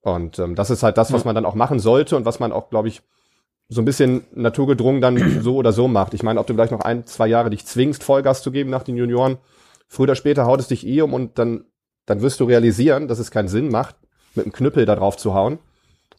[0.02, 2.52] Und ähm, das ist halt das, was man dann auch machen sollte und was man
[2.52, 3.02] auch, glaube ich,
[3.68, 6.14] so ein bisschen naturgedrungen dann so oder so macht.
[6.14, 8.84] Ich meine, ob du vielleicht noch ein, zwei Jahre dich zwingst, Vollgas zu geben nach
[8.84, 9.38] den Junioren,
[9.88, 11.64] früher oder später haut es dich eh um und dann,
[12.06, 13.96] dann wirst du realisieren, dass es keinen Sinn macht,
[14.36, 15.58] mit einem Knüppel da drauf zu hauen,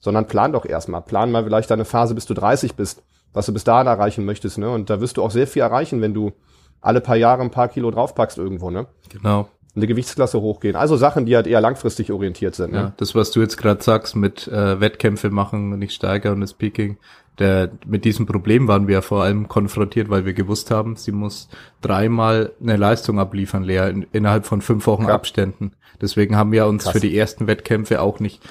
[0.01, 1.01] sondern plan doch erstmal.
[1.01, 3.01] Plan mal vielleicht deine Phase, bis du 30 bist,
[3.33, 4.69] was du bis dahin erreichen möchtest, ne?
[4.69, 6.33] Und da wirst du auch sehr viel erreichen, wenn du
[6.81, 8.87] alle paar Jahre ein paar Kilo draufpackst irgendwo, ne?
[9.09, 10.75] Genau eine Gewichtsklasse hochgehen.
[10.75, 12.73] Also Sachen, die halt eher langfristig orientiert sind.
[12.73, 12.77] Ne?
[12.77, 16.53] Ja, das, was du jetzt gerade sagst mit äh, Wettkämpfe machen, nicht steigern und das
[16.53, 16.97] Peaking,
[17.39, 21.13] der, mit diesem Problem waren wir ja vor allem konfrontiert, weil wir gewusst haben, sie
[21.13, 21.47] muss
[21.81, 25.13] dreimal eine Leistung abliefern, Lea, in, innerhalb von fünf Wochen ja.
[25.13, 25.71] Abständen.
[26.01, 26.93] Deswegen haben wir uns Krass.
[26.93, 28.41] für die ersten Wettkämpfe auch nicht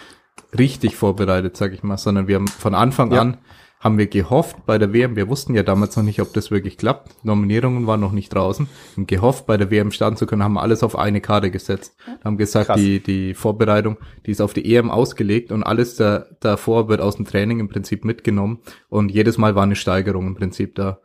[0.59, 3.21] richtig vorbereitet, sag ich mal, sondern wir haben von Anfang ja.
[3.21, 3.39] an
[3.81, 6.77] haben wir gehofft bei der WM, wir wussten ja damals noch nicht, ob das wirklich
[6.77, 10.59] klappt, Nominierungen waren noch nicht draußen, haben gehofft, bei der WM starten zu können, haben
[10.59, 14.91] alles auf eine Karte gesetzt, haben gesagt, die, die Vorbereitung, die ist auf die EM
[14.91, 18.59] ausgelegt und alles da, davor wird aus dem Training im Prinzip mitgenommen.
[18.91, 21.01] Und jedes Mal war eine Steigerung im Prinzip da.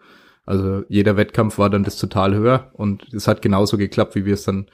[0.45, 4.33] Also jeder Wettkampf war dann das total höher und es hat genauso geklappt, wie wir
[4.33, 4.67] es dann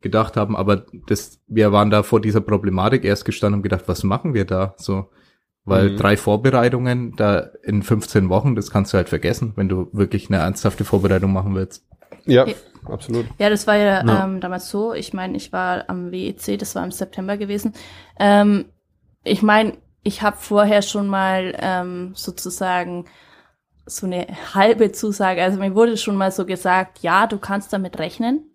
[0.00, 4.04] gedacht haben, aber das, wir waren da vor dieser Problematik erst gestanden und gedacht, was
[4.04, 4.74] machen wir da?
[4.76, 5.10] So,
[5.64, 5.96] weil mhm.
[5.96, 10.38] drei Vorbereitungen da in 15 Wochen, das kannst du halt vergessen, wenn du wirklich eine
[10.38, 11.84] ernsthafte Vorbereitung machen willst.
[12.24, 12.54] Ja, ja.
[12.84, 13.26] absolut.
[13.38, 14.24] Ja, das war ja, ja.
[14.24, 14.94] Ähm, damals so.
[14.94, 17.72] Ich meine, ich war am WEC, das war im September gewesen.
[18.18, 18.66] Ähm,
[19.24, 23.06] ich meine, ich habe vorher schon mal ähm, sozusagen
[23.84, 25.42] so eine halbe Zusage.
[25.42, 28.50] Also mir wurde schon mal so gesagt, ja, du kannst damit rechnen.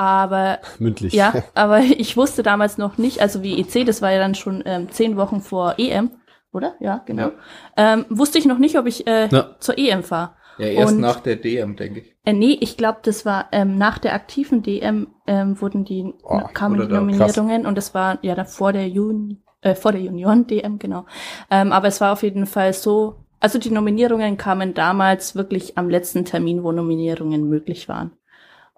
[0.00, 1.12] Aber mündlich.
[1.12, 4.90] Ja, aber ich wusste damals noch nicht, also WEC, das war ja dann schon ähm,
[4.90, 6.10] zehn Wochen vor EM
[6.52, 6.74] oder?
[6.80, 7.32] Ja, genau.
[7.76, 7.92] Ja.
[7.94, 9.56] Ähm, wusste ich noch nicht, ob ich äh, ja.
[9.60, 10.32] zur EM fahre.
[10.56, 12.16] Ja, erst und, nach der DM, denke ich.
[12.24, 16.40] Äh, nee, ich glaube, das war ähm, nach der aktiven DM ähm, wurden die oh,
[16.52, 17.68] kamen die Nominierungen krass.
[17.68, 21.04] und das war ja dann vor der Juni, äh, vor der Union DM, genau.
[21.50, 25.90] Ähm, aber es war auf jeden Fall so, also die Nominierungen kamen damals wirklich am
[25.90, 28.12] letzten Termin, wo Nominierungen möglich waren.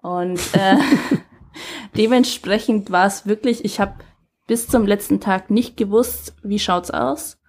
[0.03, 0.75] Und äh,
[1.97, 3.95] dementsprechend war es wirklich, ich habe
[4.45, 7.39] bis zum letzten Tag nicht gewusst, wie schaut's aus.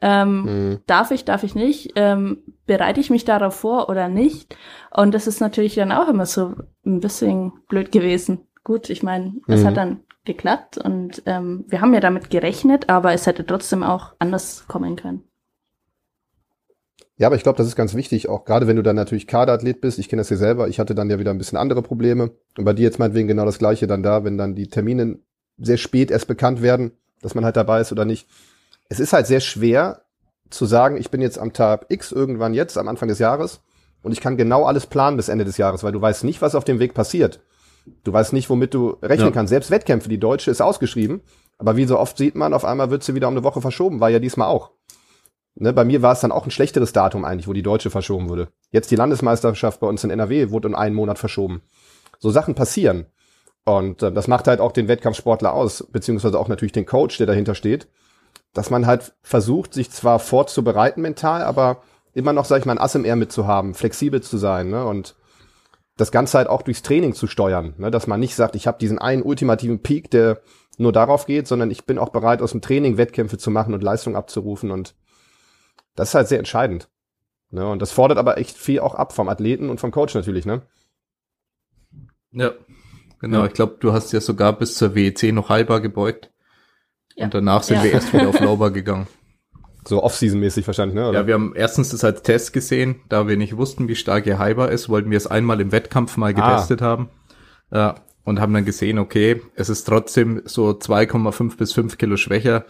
[0.00, 0.80] Ähm, mhm.
[0.86, 1.92] Darf ich, darf ich nicht?
[1.96, 4.56] Ähm, bereite ich mich darauf vor oder nicht?
[4.90, 8.46] Und das ist natürlich dann auch immer so ein bisschen blöd gewesen.
[8.62, 9.42] Gut, ich meine, mhm.
[9.46, 13.82] es hat dann geklappt und ähm, wir haben ja damit gerechnet, aber es hätte trotzdem
[13.82, 15.24] auch anders kommen können.
[17.22, 19.80] Ja, aber ich glaube, das ist ganz wichtig, auch gerade wenn du dann natürlich Kaderathlet
[19.80, 20.00] bist.
[20.00, 20.66] Ich kenne das ja selber.
[20.66, 22.32] Ich hatte dann ja wieder ein bisschen andere Probleme.
[22.58, 25.20] Und bei dir jetzt meinetwegen genau das Gleiche dann da, wenn dann die Termine
[25.56, 28.26] sehr spät erst bekannt werden, dass man halt dabei ist oder nicht.
[28.88, 30.02] Es ist halt sehr schwer
[30.50, 33.60] zu sagen, ich bin jetzt am Tag X irgendwann jetzt, am Anfang des Jahres,
[34.02, 36.56] und ich kann genau alles planen bis Ende des Jahres, weil du weißt nicht, was
[36.56, 37.38] auf dem Weg passiert.
[38.02, 39.32] Du weißt nicht, womit du rechnen ja.
[39.32, 39.50] kannst.
[39.50, 41.20] Selbst Wettkämpfe, die Deutsche ist ausgeschrieben,
[41.56, 44.00] aber wie so oft sieht man, auf einmal wird sie wieder um eine Woche verschoben,
[44.00, 44.72] war ja diesmal auch.
[45.54, 48.28] Ne, bei mir war es dann auch ein schlechteres Datum eigentlich, wo die Deutsche verschoben
[48.28, 48.48] wurde.
[48.70, 51.62] Jetzt die Landesmeisterschaft bei uns in NRW wurde um einen Monat verschoben.
[52.18, 53.06] So Sachen passieren.
[53.64, 57.26] Und äh, das macht halt auch den Wettkampfsportler aus, beziehungsweise auch natürlich den Coach, der
[57.26, 57.88] dahinter steht,
[58.54, 61.82] dass man halt versucht, sich zwar vorzubereiten mental, aber
[62.14, 64.84] immer noch, sag ich mal, ein Ass im Ärmel mitzuhaben, flexibel zu sein ne?
[64.84, 65.16] und
[65.96, 67.90] das Ganze halt auch durchs Training zu steuern, ne?
[67.90, 70.40] dass man nicht sagt, ich habe diesen einen ultimativen Peak, der
[70.78, 73.82] nur darauf geht, sondern ich bin auch bereit, aus dem Training Wettkämpfe zu machen und
[73.82, 74.94] Leistung abzurufen und
[75.94, 76.88] das ist halt sehr entscheidend.
[77.50, 77.68] Ne?
[77.68, 80.62] Und das fordert aber echt viel auch ab vom Athleten und vom Coach natürlich, ne?
[82.30, 82.52] Ja,
[83.20, 83.40] genau.
[83.40, 83.46] Ja.
[83.46, 86.30] Ich glaube, du hast ja sogar bis zur WEC noch halber gebeugt.
[87.14, 87.26] Ja.
[87.26, 87.84] Und danach sind ja.
[87.84, 89.06] wir erst wieder auf Lauber gegangen.
[89.84, 91.08] So Off-Season-mäßig wahrscheinlich, ne?
[91.08, 91.22] Oder?
[91.22, 94.38] Ja, wir haben erstens das als Test gesehen, da wir nicht wussten, wie stark ihr
[94.38, 96.30] Hyper ist, wollten wir es einmal im Wettkampf mal ah.
[96.30, 96.84] getestet ah.
[96.84, 97.08] haben.
[97.72, 102.64] Ja, und haben dann gesehen, okay, es ist trotzdem so 2,5 bis 5 Kilo schwächer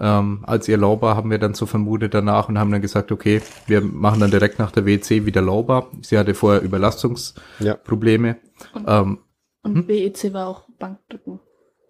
[0.00, 3.42] ähm, als ihr Lauber, haben wir dann so vermutet danach und haben dann gesagt, okay,
[3.66, 5.88] wir machen dann direkt nach der WC wieder Lauber.
[6.00, 8.28] Sie hatte vorher Überlastungsprobleme.
[8.28, 8.36] Ja.
[8.74, 9.18] Und, ähm,
[9.62, 9.88] und hm?
[9.88, 11.40] WEC war auch Bankdrücken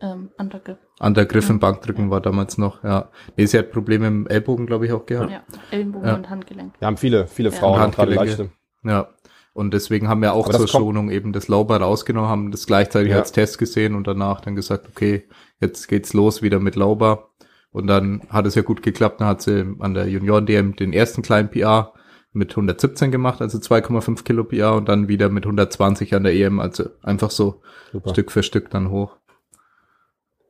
[0.01, 0.79] ähm, Undergriff.
[0.99, 2.11] Undergriff im Bankdrücken ja.
[2.11, 3.11] war damals noch, ja.
[3.37, 5.31] Nee, sie hat Probleme im Ellbogen, glaube ich, auch gehabt.
[5.31, 6.15] Ja, Ellenbogen ja.
[6.15, 6.75] und Handgelenk.
[6.81, 7.87] Ja, haben viele, viele Frauen ja.
[7.87, 8.51] gerade leichte.
[8.83, 9.09] Ja.
[9.53, 13.19] Und deswegen haben wir auch zur Schonung eben das Lauber rausgenommen, haben das gleichzeitig ja.
[13.19, 15.29] als Test gesehen und danach dann gesagt, okay,
[15.61, 17.31] jetzt geht's los wieder mit Lauber.
[17.73, 21.23] Und dann hat es ja gut geklappt, dann hat sie an der Junioren-DM den ersten
[21.23, 21.93] kleinen PR
[22.33, 26.61] mit 117 gemacht, also 2,5 Kilo PR und dann wieder mit 120 an der EM,
[26.61, 28.11] also einfach so Super.
[28.11, 29.17] Stück für Stück dann hoch.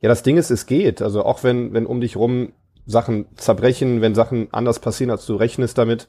[0.03, 1.03] Ja, das Ding ist, es geht.
[1.03, 2.53] Also auch wenn, wenn um dich rum
[2.87, 6.09] Sachen zerbrechen, wenn Sachen anders passieren, als du rechnest damit,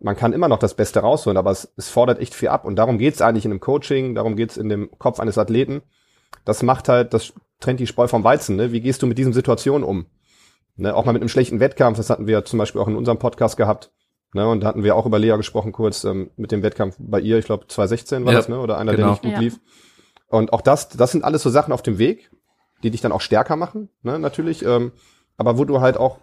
[0.00, 2.64] man kann immer noch das Beste rausholen, aber es, es fordert echt viel ab.
[2.64, 5.82] Und darum geht's eigentlich in einem Coaching, darum geht's in dem Kopf eines Athleten.
[6.44, 8.56] Das macht halt, das trennt die Spreu vom Weizen.
[8.56, 8.72] Ne?
[8.72, 10.06] Wie gehst du mit diesen Situationen um?
[10.76, 10.94] Ne?
[10.94, 13.56] Auch mal mit einem schlechten Wettkampf, das hatten wir zum Beispiel auch in unserem Podcast
[13.56, 13.92] gehabt.
[14.32, 14.48] Ne?
[14.48, 17.38] Und da hatten wir auch über Lea gesprochen kurz ähm, mit dem Wettkampf bei ihr,
[17.38, 18.58] ich glaube 2016 war ja, das, ne?
[18.60, 19.02] oder einer, genau.
[19.02, 19.40] der nicht gut ja.
[19.40, 19.60] lief.
[20.28, 22.30] Und auch das, das sind alles so Sachen auf dem Weg,
[22.82, 24.64] die dich dann auch stärker machen, ne, natürlich.
[24.64, 24.92] Ähm,
[25.36, 26.18] aber wo du halt auch,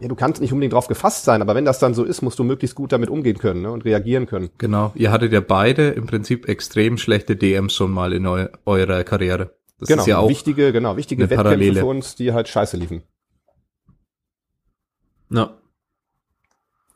[0.00, 2.38] ja, du kannst nicht unbedingt drauf gefasst sein, aber wenn das dann so ist, musst
[2.38, 4.50] du möglichst gut damit umgehen können ne, und reagieren können.
[4.56, 4.92] Genau.
[4.94, 9.52] Ihr hattet ja beide im Prinzip extrem schlechte DMs schon mal in eu eurer Karriere.
[9.78, 11.80] Das genau, ist ja auch wichtige, genau, wichtige Wettkämpfe Parallele.
[11.80, 13.02] für uns, die halt scheiße liefen.
[15.32, 15.50] Ja.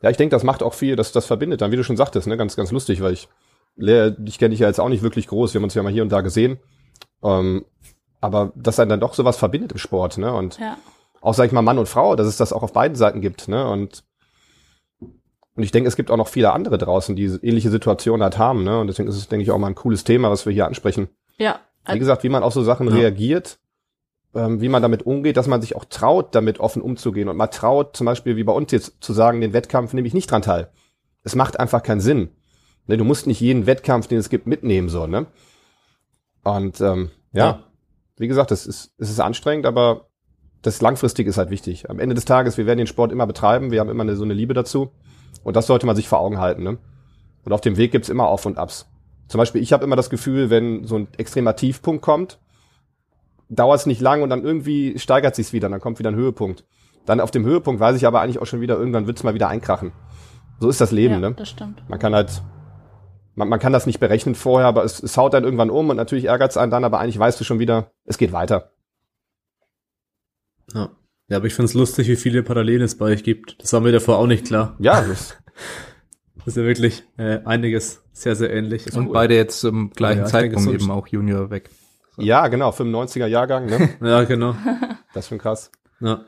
[0.01, 2.27] Ja, ich denke, das macht auch viel, dass das verbindet dann, wie du schon sagtest,
[2.27, 3.27] ne, ganz, ganz lustig, weil ich,
[3.75, 5.91] Lea, dich kenne ich ja jetzt auch nicht wirklich groß, wir haben uns ja mal
[5.91, 6.59] hier und da gesehen.
[7.23, 7.65] Ähm,
[8.21, 10.33] aber dass einen dann doch sowas verbindet im Sport, ne?
[10.33, 10.77] Und ja.
[11.21, 13.47] auch, sag ich mal, Mann und Frau, dass es das auch auf beiden Seiten gibt,
[13.47, 13.67] ne?
[13.67, 14.03] Und,
[14.99, 18.63] und ich denke, es gibt auch noch viele andere draußen, die ähnliche Situationen halt haben,
[18.63, 18.79] ne?
[18.79, 21.09] Und deswegen ist es, denke ich, auch mal ein cooles Thema, was wir hier ansprechen.
[21.37, 21.59] Ja.
[21.89, 22.95] Wie gesagt, wie man auf so Sachen ja.
[22.95, 23.59] reagiert,
[24.37, 27.47] ähm, wie man damit umgeht, dass man sich auch traut, damit offen umzugehen und mal
[27.47, 30.41] traut, zum Beispiel wie bei uns jetzt zu sagen, den Wettkampf nehme ich nicht dran
[30.41, 30.69] teil.
[31.23, 32.29] Es macht einfach keinen Sinn.
[32.85, 35.25] Ne, du musst nicht jeden Wettkampf, den es gibt, mitnehmen, so, ne?
[36.43, 37.63] Und ähm, ja, ja
[38.17, 40.07] wie gesagt, es ist, es ist anstrengend, aber
[40.61, 41.89] das langfristig ist halt wichtig.
[41.89, 44.23] Am Ende des Tages, wir werden den Sport immer betreiben, wir haben immer eine, so
[44.23, 44.91] eine Liebe dazu.
[45.43, 46.63] Und das sollte man sich vor Augen halten.
[46.63, 46.77] Ne?
[47.45, 48.87] Und auf dem Weg gibt's immer Auf und Abs.
[49.27, 52.39] Zum Beispiel, ich habe immer das Gefühl, wenn so ein extremer Tiefpunkt kommt,
[53.49, 56.65] dauert es nicht lang und dann irgendwie steigert sich's wieder, dann kommt wieder ein Höhepunkt.
[57.05, 59.47] Dann auf dem Höhepunkt weiß ich aber eigentlich auch schon wieder, irgendwann wird's mal wieder
[59.47, 59.91] einkrachen.
[60.59, 61.33] So ist das Leben, ja, ne?
[61.37, 61.87] Das stimmt.
[61.87, 62.41] Man kann halt
[63.37, 65.95] man, man kann das nicht berechnen vorher, aber es, es haut dann irgendwann um und
[65.95, 68.71] natürlich ärgert es einen dann, aber eigentlich weißt du schon wieder, es geht weiter.
[70.73, 70.89] Ja,
[71.27, 73.61] ja aber ich find's lustig, wie viele Parallelen es bei euch gibt.
[73.61, 74.75] Das war mir davor auch nicht klar.
[74.79, 75.37] Ja, das,
[76.35, 78.91] das ist ja wirklich äh, einiges sehr, sehr ähnlich.
[78.93, 79.13] Und cool.
[79.13, 81.69] beide jetzt zum gleichen ja, Zeitpunkt eben auch Junior weg.
[82.17, 82.23] So.
[82.23, 83.89] Ja, genau, 95er Jahrgang, ne?
[84.01, 84.55] ja, genau.
[85.13, 85.71] Das ist schon krass.
[85.99, 86.25] Ja.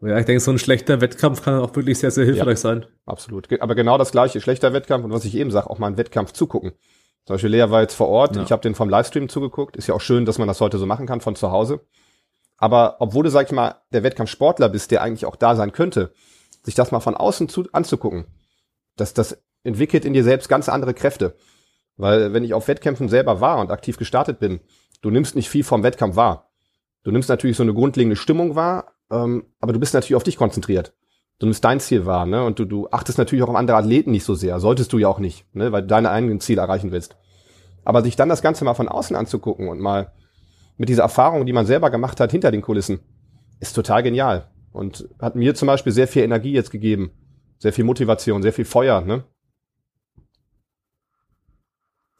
[0.00, 2.86] Ja, ich denke, so ein schlechter Wettkampf kann auch wirklich sehr, sehr hilfreich ja, sein.
[3.06, 3.48] Absolut.
[3.60, 6.32] Aber genau das gleiche, schlechter Wettkampf und was ich eben sage, auch mal einen Wettkampf
[6.32, 6.72] zugucken.
[7.26, 8.42] Zum Beispiel Lea war jetzt vor Ort, ja.
[8.42, 9.76] ich habe den vom Livestream zugeguckt.
[9.76, 11.80] Ist ja auch schön, dass man das heute so machen kann von zu Hause.
[12.58, 16.12] Aber obwohl du, sag ich mal, der Wettkampfsportler bist, der eigentlich auch da sein könnte,
[16.62, 18.26] sich das mal von außen zu, anzugucken,
[18.96, 21.36] das, das entwickelt in dir selbst ganz andere Kräfte.
[21.96, 24.60] Weil wenn ich auf Wettkämpfen selber war und aktiv gestartet bin,
[25.00, 26.50] du nimmst nicht viel vom Wettkampf wahr.
[27.02, 30.36] Du nimmst natürlich so eine grundlegende Stimmung wahr, ähm, aber du bist natürlich auf dich
[30.36, 30.94] konzentriert.
[31.38, 32.44] so nimmst dein Ziel wahr, ne?
[32.44, 34.60] Und du, du achtest natürlich auch auf andere Athleten nicht so sehr.
[34.60, 35.72] Solltest du ja auch nicht, ne?
[35.72, 37.16] Weil du deine eigenen Ziele erreichen willst.
[37.84, 40.12] Aber sich dann das Ganze mal von außen anzugucken und mal
[40.78, 43.00] mit dieser Erfahrung, die man selber gemacht hat hinter den Kulissen,
[43.60, 44.48] ist total genial.
[44.72, 47.12] Und hat mir zum Beispiel sehr viel Energie jetzt gegeben.
[47.58, 49.24] Sehr viel Motivation, sehr viel Feuer, ne?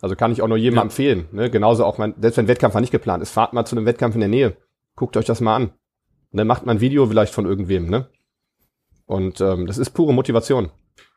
[0.05, 0.83] Also kann ich auch nur jedem Ja.
[0.83, 1.29] empfehlen.
[1.33, 1.49] Ne?
[1.49, 4.15] Genauso auch, mein, selbst wenn Wettkampf mal nicht geplant ist, fahrt mal zu einem Wettkampf
[4.15, 4.59] in der Nähe.
[4.97, 5.63] Guckt euch das mal an.
[6.31, 8.11] Und dann macht mal ein Video vielleicht von irgendwem, ne?
[9.07, 10.71] Und ähm, das ist pure Motivation.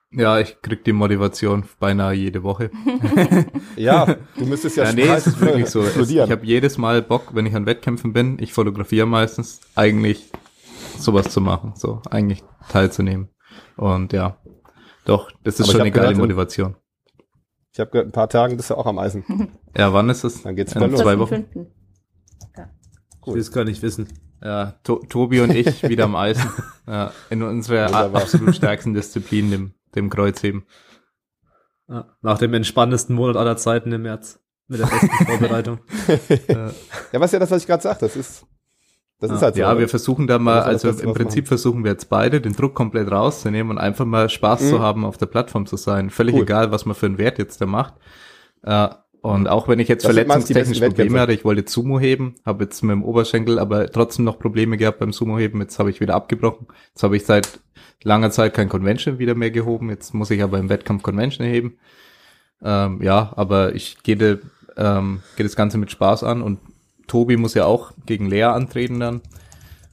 [0.10, 2.72] Ja, ich krieg die Motivation beinahe jede Woche.
[3.76, 5.82] Ja, du müsstest ja, Ja, nee, es ist wirklich so.
[5.82, 10.32] Es, ich habe jedes Mal Bock, wenn ich an Wettkämpfen bin, ich fotografiere meistens, eigentlich
[10.98, 13.28] sowas zu machen, so eigentlich teilzunehmen.
[13.76, 14.38] Und ja,
[15.04, 16.78] doch, das ist Aber schon eine geile Motivation.
[17.78, 19.24] Ich habe gehört, ein paar Tagen bist du auch am Eisen.
[19.78, 20.42] Ja, wann ist es?
[20.42, 21.02] Dann geht's In bald los.
[21.02, 21.46] zwei Wochen.
[21.54, 21.68] 4.5..
[23.22, 24.08] Ich will es gar nicht wissen.
[24.44, 26.50] Ja, to Tobi und ich wieder am Eisen.
[26.88, 28.24] Ja, in unserer Wunderbar.
[28.24, 30.66] absolut stärksten Disziplin, dem, dem Kreuzheben.
[31.88, 34.40] Ja, nach dem entspanntesten Monat aller Zeiten im März.
[34.68, 35.80] Mit der besten Vorbereitung.
[36.48, 38.48] Ja, was ja das, was ich gerade sagte, das ist,
[39.20, 39.62] das ist halt so.
[39.62, 39.80] ja, ne?
[39.80, 41.48] wir versuchen da mal, ist also das, im Prinzip machen.
[41.48, 44.70] versuchen wir jetzt beide, den Druck komplett rauszunehmen und einfach mal Spaß Mhm.
[44.70, 46.10] zu haben, auf der Plattform zu sein.
[46.10, 46.44] Völlig Cool.
[46.44, 47.96] egal, was man für einen Wert jetzt da macht.
[48.64, 48.90] Äh,
[49.22, 52.82] und auch wenn ich jetzt Das verletzungstechnisch Probleme hatte, ich wollte Sumo heben, habe jetzt
[52.84, 55.60] mit dem Oberschenkel aber trotzdem noch Probleme gehabt beim Sumo heben.
[55.60, 56.68] Jetzt habe ich wieder abgebrochen.
[56.94, 57.60] Jetzt habe ich seit
[58.04, 59.90] langer Zeit kein Convention wieder mehr gehoben.
[59.90, 61.78] Jetzt muss ich aber im Wettkampf Convention heben.
[62.62, 64.40] Ähm, ja, aber ich gehe
[64.78, 66.60] ähm, gehe das Ganze mit Spaß an und
[67.08, 69.22] Tobi muss ja auch gegen Lea antreten dann.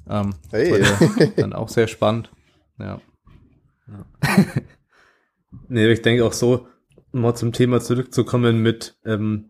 [0.09, 0.83] Ähm, Hey.
[0.83, 2.31] ja dann auch sehr spannend.
[2.79, 3.01] Ja.
[5.69, 6.67] Nee, ich denke auch so,
[7.13, 9.49] um mal zum Thema zurückzukommen mit ähm,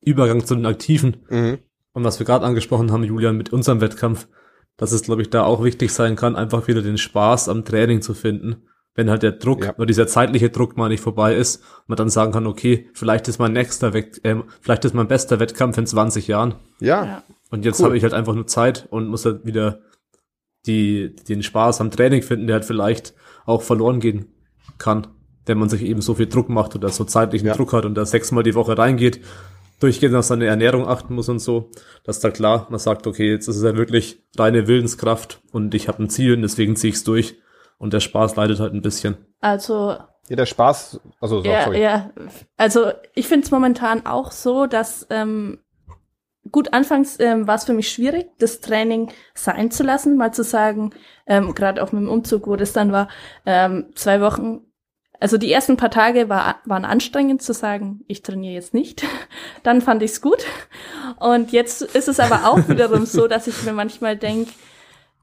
[0.00, 1.58] Übergang zu den Aktiven Mhm.
[1.92, 4.28] und was wir gerade angesprochen haben, Julian, mit unserem Wettkampf,
[4.76, 8.02] dass es, glaube ich, da auch wichtig sein kann, einfach wieder den Spaß am Training
[8.02, 8.66] zu finden.
[8.96, 9.74] Wenn halt der Druck Ja.
[9.76, 13.38] oder dieser zeitliche Druck mal nicht vorbei ist, man dann sagen kann, okay, vielleicht ist
[13.38, 16.54] mein nächster Wett ähm, vielleicht ist mein bester Wettkampf in 20 Jahren.
[16.80, 17.22] Ja, Ja.
[17.50, 17.86] Und jetzt Cool.
[17.86, 19.80] habe ich halt einfach nur Zeit und muss halt wieder
[20.66, 24.26] die, den Spaß am Training finden, der halt vielleicht auch verloren gehen
[24.78, 25.06] kann,
[25.46, 27.54] wenn man sich eben so viel Druck macht oder so zeitlichen Ja.
[27.54, 29.20] Druck hat und da sechsmal die Woche reingeht,
[29.78, 31.70] durchgehend auf seine Ernährung achten muss und so,
[32.02, 35.86] dass da klar, man sagt, okay, jetzt ist es ja wirklich reine Willenskraft und ich
[35.86, 37.36] habe ein Ziel und deswegen ziehe ich es durch
[37.78, 39.16] und der Spaß leidet halt ein bisschen.
[39.40, 39.96] Also
[40.28, 41.82] ja, der Spaß, also so, ja, sorry.
[41.82, 42.10] ja,
[42.56, 45.60] also ich finde es momentan auch so, dass ähm,
[46.50, 50.42] gut anfangs ähm, war es für mich schwierig, das Training sein zu lassen, mal zu
[50.42, 50.90] sagen,
[51.26, 53.08] ähm, gerade auch mit dem Umzug, wo das dann war,
[53.44, 54.60] ähm, zwei Wochen.
[55.18, 59.02] Also die ersten paar Tage war, waren anstrengend zu sagen, ich trainiere jetzt nicht.
[59.62, 60.44] Dann fand ich es gut.
[61.18, 64.52] Und jetzt ist es aber auch wiederum so, dass ich mir manchmal denke,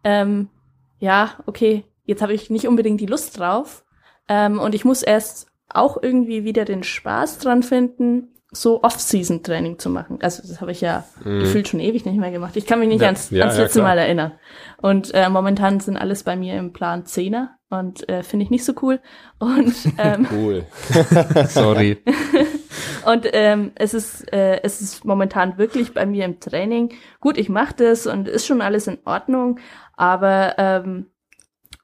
[0.04, 0.50] ähm,
[0.98, 3.84] ja, okay, jetzt habe ich nicht unbedingt die Lust drauf.
[4.30, 9.90] Ähm, und ich muss erst auch irgendwie wieder den Spaß dran finden, so Off-Season-Training zu
[9.90, 10.20] machen.
[10.22, 12.56] Also das habe ich ja gefühlt schon ewig nicht mehr gemacht.
[12.56, 13.08] Ich kann mich nicht Ja.
[13.08, 13.38] ans, Mhm.
[13.38, 13.90] Ja, ans ja, letzte klar.
[13.96, 14.34] Mal erinnern.
[14.78, 18.64] Und äh, momentan sind alles bei mir im Plan Zehner und äh, finde ich nicht
[18.64, 19.00] so cool.
[19.40, 20.66] Und ähm, Cool.
[21.48, 22.04] Sorry.
[23.06, 27.38] und ähm, es ist äh, es ist momentan wirklich bei mir im Training gut.
[27.40, 29.60] Ich mache das und ist schon alles in Ordnung,
[29.96, 31.08] aber ähm,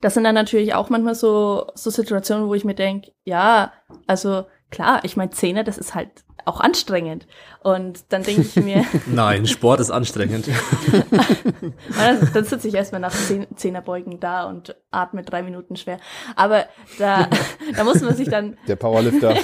[0.01, 3.71] das sind dann natürlich auch manchmal so so Situationen, wo ich mir denke, ja,
[4.07, 6.09] also klar, ich meine Zähne, das ist halt
[6.45, 7.27] auch anstrengend.
[7.61, 10.47] Und dann denke ich mir, Nein, Sport ist anstrengend.
[11.97, 15.99] dann, dann sitze ich erstmal nach Zehn- Zehnerbeugen da und atme drei Minuten schwer.
[16.35, 16.65] Aber
[16.97, 17.27] da,
[17.75, 19.35] da muss man sich dann Der Powerlifter.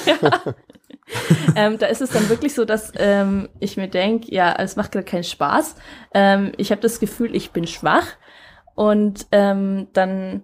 [1.56, 4.92] ähm, da ist es dann wirklich so, dass ähm, ich mir denke, ja, es macht
[4.92, 5.76] gerade keinen Spaß.
[6.14, 8.08] Ähm, ich habe das Gefühl, ich bin schwach.
[8.76, 10.44] Und ähm, dann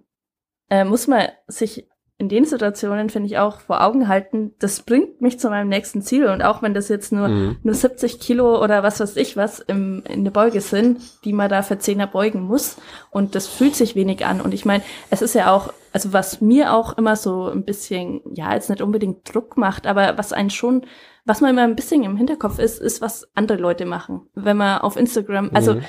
[0.70, 5.22] äh, muss man sich in den Situationen, finde ich, auch vor Augen halten, das bringt
[5.22, 6.28] mich zu meinem nächsten Ziel.
[6.28, 7.58] Und auch wenn das jetzt nur, Mhm.
[7.64, 11.50] nur 70 Kilo oder was weiß ich was im, in der Beuge sind, die man
[11.50, 12.78] da für Zehner beugen muss.
[13.10, 14.40] Und das fühlt sich wenig an.
[14.40, 18.22] Und ich meine, es ist ja auch, also was mir auch immer so ein bisschen,
[18.36, 20.86] ja, jetzt nicht unbedingt Druck macht, aber was einen schon,
[21.26, 24.28] was man immer ein bisschen im Hinterkopf ist, ist, was andere Leute machen.
[24.36, 25.82] Wenn man auf Instagram, also Mhm.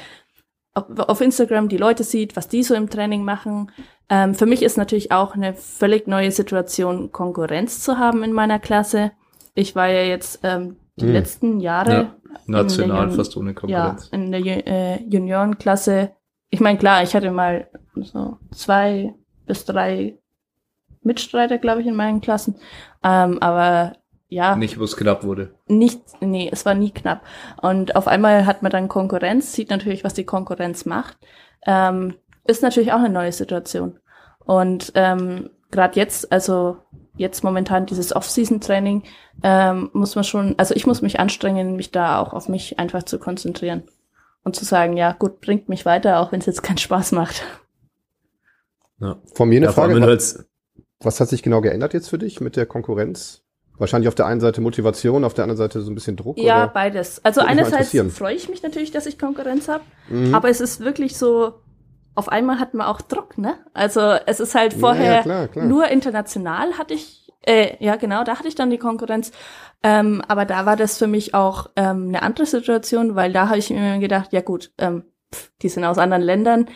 [0.74, 3.70] Auf, Instagram die Leute sieht, was die so im Training machen.
[4.08, 8.58] Ähm, für mich ist natürlich auch eine völlig neue Situation, Konkurrenz zu haben in meiner
[8.58, 9.12] Klasse.
[9.54, 11.12] Ich war ja jetzt ähm, die Mhm.
[11.12, 12.16] letzten Jahre Ja,
[12.46, 14.08] National fast ohne ja, Konkurrenz.
[14.12, 16.12] in der Ju- äh, Juniorenklasse.
[16.50, 19.14] Ich meine, klar, ich hatte mal so zwei
[19.46, 20.18] bis drei
[21.02, 22.56] Mitstreiter, glaube ich, in meinen Klassen.
[23.02, 23.94] Ähm, aber
[24.32, 25.54] ja, Nicht, wo es knapp wurde.
[25.66, 27.22] nicht, nee, es war nie knapp.
[27.60, 31.18] Und auf einmal hat man dann Konkurrenz, sieht natürlich, was die Konkurrenz macht.
[31.66, 32.14] Ähm,
[32.44, 33.98] ist natürlich auch eine neue Situation.
[34.44, 36.78] Und ähm, gerade jetzt, also
[37.14, 39.02] jetzt momentan dieses Off-Season-Training,
[39.42, 43.02] ähm, muss man schon, also ich muss mich anstrengen, mich da auch auf mich einfach
[43.02, 43.82] zu konzentrieren
[44.44, 47.42] und zu sagen, ja gut, bringt mich weiter, auch wenn es jetzt keinen Spaß macht.
[48.98, 49.18] Ja.
[49.34, 50.46] Von mir eine ja, Frage, was,
[51.00, 53.41] was hat sich genau geändert jetzt für dich mit der Konkurrenz?
[53.82, 56.38] Wahrscheinlich auf der einen Seite Motivation, auf der anderen Seite so ein bisschen Druck?
[56.38, 56.68] Ja, oder?
[56.68, 57.20] beides.
[57.24, 60.32] Also einerseits freue ich mich natürlich, dass ich Konkurrenz habe, mhm.
[60.32, 61.54] aber es ist wirklich so,
[62.14, 63.56] auf einmal hat man auch Druck, ne?
[63.74, 65.64] Also es ist halt vorher ja, klar, klar.
[65.64, 69.32] nur international hatte ich, äh, ja genau, da hatte ich dann die Konkurrenz.
[69.82, 73.58] Ähm, aber da war das für mich auch ähm, eine andere Situation, weil da habe
[73.58, 76.66] ich mir gedacht, ja gut, ähm, pff, die sind aus anderen Ländern,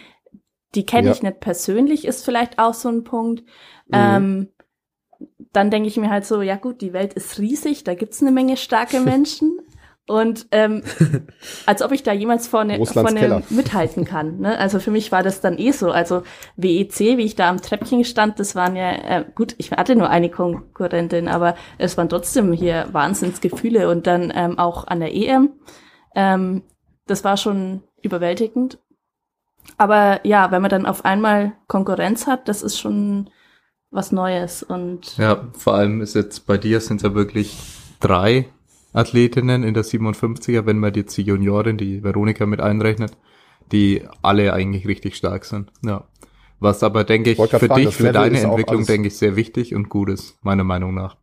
[0.75, 1.13] die kenne ja.
[1.13, 3.45] ich nicht persönlich, ist vielleicht auch so ein Punkt.
[3.87, 3.93] Mhm.
[3.93, 4.49] Ähm,
[5.57, 8.31] dann denke ich mir halt so, ja gut, die Welt ist riesig, da gibt's eine
[8.31, 9.59] Menge starke Menschen.
[10.09, 10.85] Und ähm,
[11.67, 14.39] als ob ich da jemals vorne, vorne mithalten kann.
[14.39, 14.57] Ne?
[14.57, 15.91] Also für mich war das dann eh so.
[15.91, 16.23] Also
[16.57, 20.09] WEC, wie ich da am Treppchen stand, das waren ja, äh, gut, ich hatte nur
[20.09, 25.55] eine Konkurrentin, aber es waren trotzdem hier Wahnsinnsgefühle und dann ähm, auch an der EM.
[26.15, 26.63] Ähm,
[27.07, 28.79] das war schon überwältigend.
[29.77, 33.29] Aber ja, wenn man dann auf einmal Konkurrenz hat, das ist schon
[33.91, 35.17] was Neues und.
[35.17, 37.57] Ja, vor allem ist jetzt bei dir sind es ja wirklich
[38.01, 38.47] drei
[38.93, 43.17] Athletinnen in der 57er, wenn man jetzt die Juniorin, die Veronika mit einrechnet,
[43.73, 45.71] die alle eigentlich richtig stark sind.
[45.85, 46.05] Ja.
[46.59, 49.75] Was aber, denke ich, ich für fragen, dich, für deine Entwicklung, denke ich, sehr wichtig
[49.75, 51.17] und gut ist, meiner Meinung nach.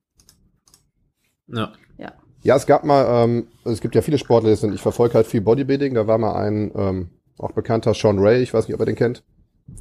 [1.48, 1.74] Ja.
[1.98, 5.42] Ja, ja es gab mal, ähm, es gibt ja viele Sportler, ich verfolge halt viel
[5.42, 7.10] Bodybuilding, da war mal ein ähm,
[7.40, 9.24] auch bekannter Sean Ray, ich weiß nicht, ob ihr den kennt.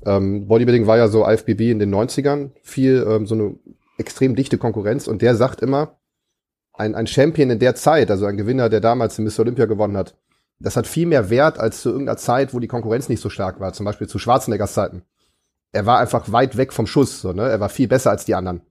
[0.04, 3.54] Ähm, Bodybuilding war ja so IFBB in den 90ern, viel ähm, so eine
[3.98, 5.98] extrem dichte Konkurrenz und der sagt immer,
[6.72, 9.40] ein, ein Champion in der Zeit, also ein Gewinner, der damals den Mr.
[9.40, 10.16] Olympia gewonnen hat,
[10.58, 13.60] das hat viel mehr Wert als zu irgendeiner Zeit, wo die Konkurrenz nicht so stark
[13.60, 15.02] war, zum Beispiel zu Schwarzeneggers Zeiten.
[15.72, 17.48] Er war einfach weit weg vom Schuss, so, ne?
[17.48, 18.62] er war viel besser als die anderen.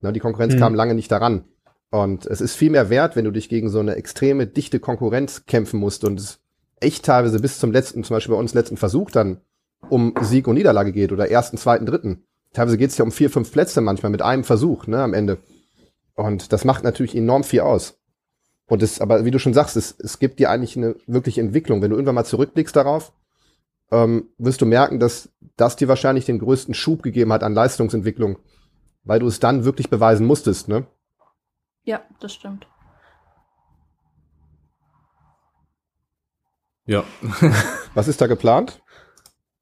[0.00, 0.12] Ne?
[0.12, 0.58] Die Konkurrenz mhm.
[0.58, 1.44] kam lange nicht daran.
[1.90, 5.46] Und es ist viel mehr wert, wenn du dich gegen so eine extreme, dichte Konkurrenz
[5.46, 6.40] kämpfen musst und es
[6.80, 9.40] echt teilweise bis zum letzten, zum Beispiel bei uns letzten Versuch dann
[9.88, 12.24] um Sieg und Niederlage geht oder ersten, zweiten, dritten.
[12.52, 15.38] Teilweise geht es ja um vier, fünf Plätze manchmal mit einem Versuch, ne, am Ende.
[16.14, 18.00] Und das macht natürlich enorm viel aus.
[18.66, 21.82] Und es, aber wie du schon sagst, es, es gibt dir eigentlich eine wirkliche Entwicklung.
[21.82, 23.12] Wenn du irgendwann mal zurückblickst darauf,
[23.92, 28.38] ähm, wirst du merken, dass das dir wahrscheinlich den größten Schub gegeben hat an Leistungsentwicklung,
[29.04, 30.86] weil du es dann wirklich beweisen musstest, ne?
[31.84, 32.66] Ja, das stimmt.
[36.86, 37.04] Ja.
[37.94, 38.80] Was ist da geplant?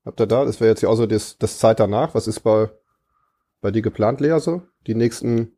[0.05, 0.45] Habt ihr da?
[0.45, 2.15] Das wäre jetzt ja auch so das, das Zeit danach.
[2.15, 2.71] Was ist bei,
[3.61, 4.63] bei dir geplant, Lea, so?
[4.87, 5.57] Die nächsten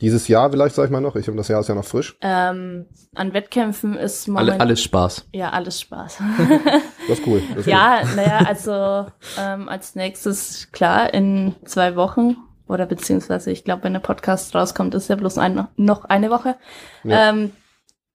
[0.00, 1.16] dieses Jahr vielleicht, sag ich mal noch.
[1.16, 2.16] Ich habe das Jahr ist ja noch frisch.
[2.22, 5.28] Ähm, an Wettkämpfen ist moment Alle, alles Spaß.
[5.32, 6.18] Ja, alles Spaß.
[7.08, 7.42] das ist cool.
[7.50, 9.06] Das ist ja, naja, also
[9.38, 12.36] ähm, als nächstes, klar, in zwei Wochen
[12.66, 16.56] oder beziehungsweise ich glaube, wenn der Podcast rauskommt, ist ja bloß ein, noch eine Woche.
[17.04, 17.30] Ja.
[17.30, 17.52] Ähm,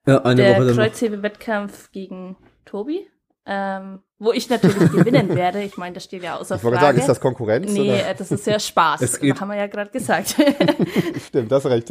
[0.08, 0.66] ja, eine der Woche.
[0.66, 3.08] Der Kreuzhebe-Wettkampf gegen Tobi
[3.46, 5.61] ähm, wo ich natürlich gewinnen werde.
[5.61, 6.76] Ich meine, das steht ja außer ich Frage.
[6.76, 7.72] Ich wollte sagen, ist das Konkurrenz?
[7.72, 8.13] Nee, oder?
[8.13, 9.01] das ist ja Spaß.
[9.01, 10.36] Es geht haben wir ja gerade gesagt.
[11.28, 11.89] Stimmt, das recht.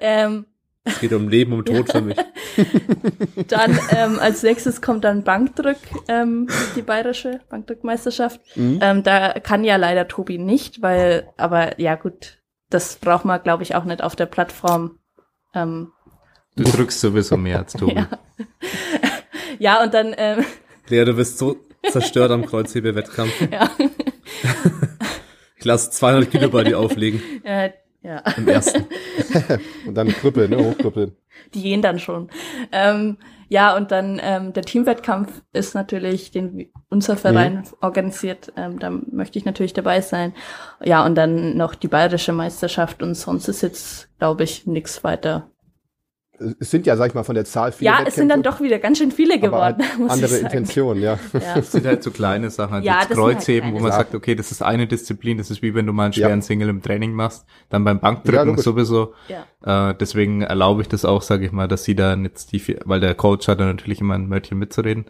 [0.00, 0.46] ähm,
[0.84, 2.16] es geht um Leben, um Tod für mich.
[3.48, 8.40] dann ähm, als nächstes kommt dann Bankdrück, ähm, die bayerische Bankdrückmeisterschaft.
[8.56, 8.80] Mhm.
[8.82, 13.62] Ähm, da kann ja leider Tobi nicht, weil, aber ja gut, das braucht man, glaube
[13.62, 14.98] ich, auch nicht auf der Plattform.
[15.54, 15.92] Ähm,
[16.56, 17.94] du drückst sowieso mehr als Tobi.
[17.96, 18.08] ja.
[19.60, 20.44] ja, und dann ähm,
[20.88, 21.56] Lea, du bist so
[21.90, 23.32] zerstört am Kreuzhebewettkampf.
[23.50, 23.70] Ja.
[25.62, 27.22] Ich lasse 200 Kilo bei dir auflegen.
[27.44, 27.70] Ja,
[28.02, 28.18] ja.
[28.36, 28.84] Im ersten.
[29.86, 30.58] und dann krüppeln, ne?
[30.58, 31.16] Hochkrüppeln.
[31.54, 32.30] Die gehen dann schon.
[32.72, 33.16] Ähm,
[33.48, 37.64] ja, und dann ähm, der Teamwettkampf ist natürlich, den unser Verein mhm.
[37.80, 38.52] organisiert.
[38.56, 40.34] Ähm, da möchte ich natürlich dabei sein.
[40.82, 45.51] Ja, und dann noch die bayerische Meisterschaft und sonst ist jetzt, glaube ich, nichts weiter
[46.58, 47.86] es sind ja, sag ich mal, von der Zahl viele.
[47.86, 49.82] Ja, Wettkämpfe, es sind dann doch wieder ganz schön viele geworden.
[49.98, 51.18] Halt andere Intentionen, ja.
[51.32, 51.56] ja.
[51.56, 54.04] Es sind halt so kleine Sachen, halt ja, das Kreuzheben, halt wo man Sachen.
[54.04, 56.42] sagt, okay, das ist eine Disziplin, das ist wie wenn du mal einen schweren ja.
[56.42, 59.14] Single im Training machst, dann beim Bankdrücken ja, sowieso.
[59.28, 59.90] Ja.
[59.90, 63.00] Äh, deswegen erlaube ich das auch, sage ich mal, dass sie da jetzt die, weil
[63.00, 65.06] der Coach hat da natürlich immer ein Mörtchen mitzureden.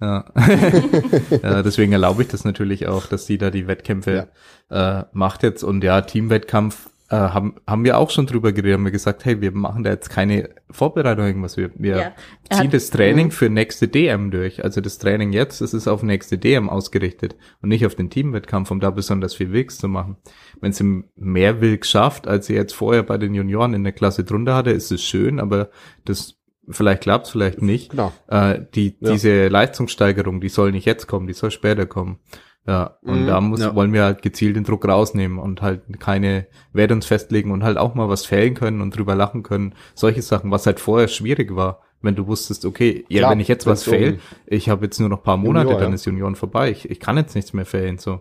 [0.00, 0.24] Ja.
[1.42, 4.28] ja, deswegen erlaube ich das natürlich auch, dass sie da die Wettkämpfe
[4.68, 8.84] äh, macht jetzt und ja, Teamwettkampf äh, haben, haben wir auch schon drüber geredet, haben
[8.84, 12.12] wir gesagt, hey, wir machen da jetzt keine Vorbereitung irgendwas, wir, wir ja.
[12.50, 14.64] ziehen das Training für nächste DM durch.
[14.64, 18.70] Also das Training jetzt, das ist auf nächste DM ausgerichtet und nicht auf den Teamwettkampf,
[18.70, 20.16] um da besonders viel Wilks zu machen.
[20.62, 24.24] Wenn sie mehr Wilks schafft, als sie jetzt vorher bei den Junioren in der Klasse
[24.24, 25.68] drunter hatte, ist es schön, aber
[26.06, 27.90] das vielleicht klappt's, vielleicht nicht.
[27.90, 28.10] Genau.
[28.28, 29.12] Äh, die, ja.
[29.12, 32.20] Diese Leistungssteigerung, die soll nicht jetzt kommen, die soll später kommen.
[32.66, 33.74] Ja, und Mhm, da muss, ja.
[33.74, 37.76] wollen wir halt gezielt den Druck rausnehmen und halt keine Werte uns festlegen und halt
[37.76, 39.74] auch mal was fällen können und drüber lachen können.
[39.94, 43.48] Solche Sachen, was halt vorher schwierig war, wenn du wusstest, okay, ja, Klar, wenn ich
[43.48, 45.94] jetzt was fail, ich habe jetzt nur noch paar Monate, Junior, dann ja.
[45.94, 46.70] ist Junioren vorbei.
[46.70, 48.20] Ich, ich kann jetzt nichts mehr failen, so.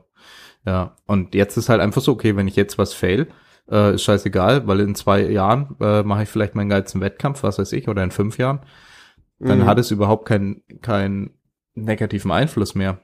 [0.65, 3.27] Ja, und jetzt ist halt einfach so, okay, wenn ich jetzt was fail,
[3.69, 7.57] äh, ist scheißegal, weil in zwei Jahren äh, mache ich vielleicht meinen geilsten Wettkampf, was
[7.59, 8.61] weiß ich, oder in fünf Jahren.
[9.39, 9.65] Dann Mhm.
[9.65, 11.31] hat es überhaupt keinen keinen
[11.75, 12.99] negativen Einfluss mehr.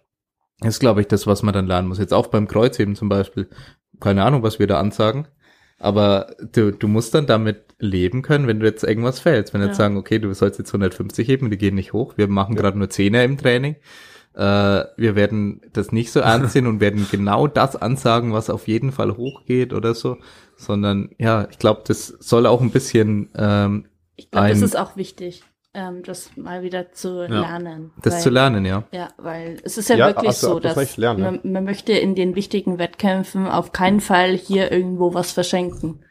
[0.60, 1.99] Das ist, glaube ich, das, was man dann lernen muss.
[1.99, 3.47] Jetzt auch beim Kreuzheben zum Beispiel.
[3.99, 5.28] Keine Ahnung, was wir da ansagen.
[5.80, 9.53] Aber du, du musst dann damit leben können, wenn du jetzt irgendwas fällst.
[9.53, 9.86] Wenn wir jetzt Ja.
[9.86, 12.14] sagen, okay, du sollst jetzt 150 heben, die gehen nicht hoch.
[12.18, 13.76] Wir machen gerade nur Zehner im Training.
[14.34, 14.39] Äh,
[14.97, 18.91] wir werden das nicht so ernst sehen und werden genau das ansagen, was auf jeden
[18.91, 20.18] Fall hochgeht oder so.
[20.55, 23.86] Sondern ja, ich glaube, das soll auch ein bisschen ähm,
[24.16, 25.43] Ich glaube, das ist auch wichtig,
[25.74, 27.91] ähm, das mal wieder zu lernen.
[28.01, 28.84] das weil, zu lernen, ja.
[28.91, 31.32] Ja, weil es ist ja, Ja, wirklich du so, dass recht, lernen, ja.
[31.32, 36.03] man, man möchte in den wichtigen Wettkämpfen auf keinen Fall hier irgendwo was verschenken.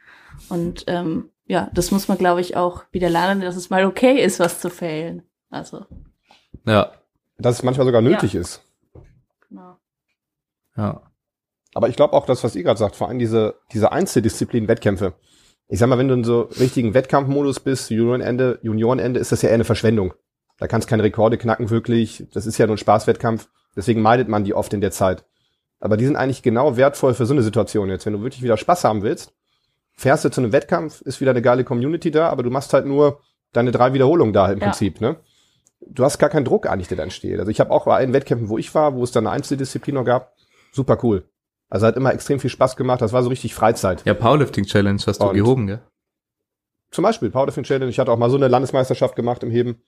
[0.48, 4.22] Und ähm, ja, das muss man, glaube ich, auch wieder lernen, dass es mal okay
[4.22, 5.22] ist, was zu failen.
[5.50, 5.86] Also,
[6.66, 6.92] Ja,
[7.38, 8.62] Dass es manchmal sogar nötig ist.
[9.48, 9.76] genau.
[10.76, 11.02] ja.
[11.74, 15.12] Aber ich glaube auch, das, was ihr gerade sagt, vor allem diese, diese Einzeldisziplin-Wettkämpfe.
[15.68, 19.48] Ich sag mal, wenn du in so richtigen Wettkampfmodus bist, Juniorenende, Juniorenende, ist das ja
[19.48, 20.14] eher eine Verschwendung.
[20.58, 22.26] Da kannst keine Rekorde knacken, wirklich.
[22.32, 23.48] Das ist ja nur ein Spaßwettkampf.
[23.74, 25.24] Deswegen meidet man die oft in der Zeit.
[25.80, 28.06] Aber die sind eigentlich genau wertvoll für so eine Situation jetzt.
[28.06, 29.34] Wenn du wirklich wieder Spaß haben willst,
[29.92, 32.86] fährst du zu einem Wettkampf, ist wieder eine geile Community da, aber du machst halt
[32.86, 33.20] nur
[33.52, 34.66] deine drei Wiederholungen da im Ja.
[34.66, 35.16] Prinzip, ne?
[35.88, 37.38] Du hast gar keinen Druck eigentlich, der dann steht.
[37.38, 39.94] Also ich habe auch bei allen Wettkämpfen, wo ich war, wo es dann eine Einzeldisziplin
[39.94, 40.32] noch gab,
[40.72, 41.28] super cool.
[41.68, 43.00] Also hat immer extrem viel Spaß gemacht.
[43.02, 44.04] Das war so richtig Freizeit.
[44.04, 45.80] Ja, Powerlifting Challenge hast du Und- gehoben, gell?
[46.92, 47.90] Zum Beispiel Powerlifting Challenge.
[47.90, 49.82] Ich hatte auch mal so eine Landesmeisterschaft gemacht im Heben.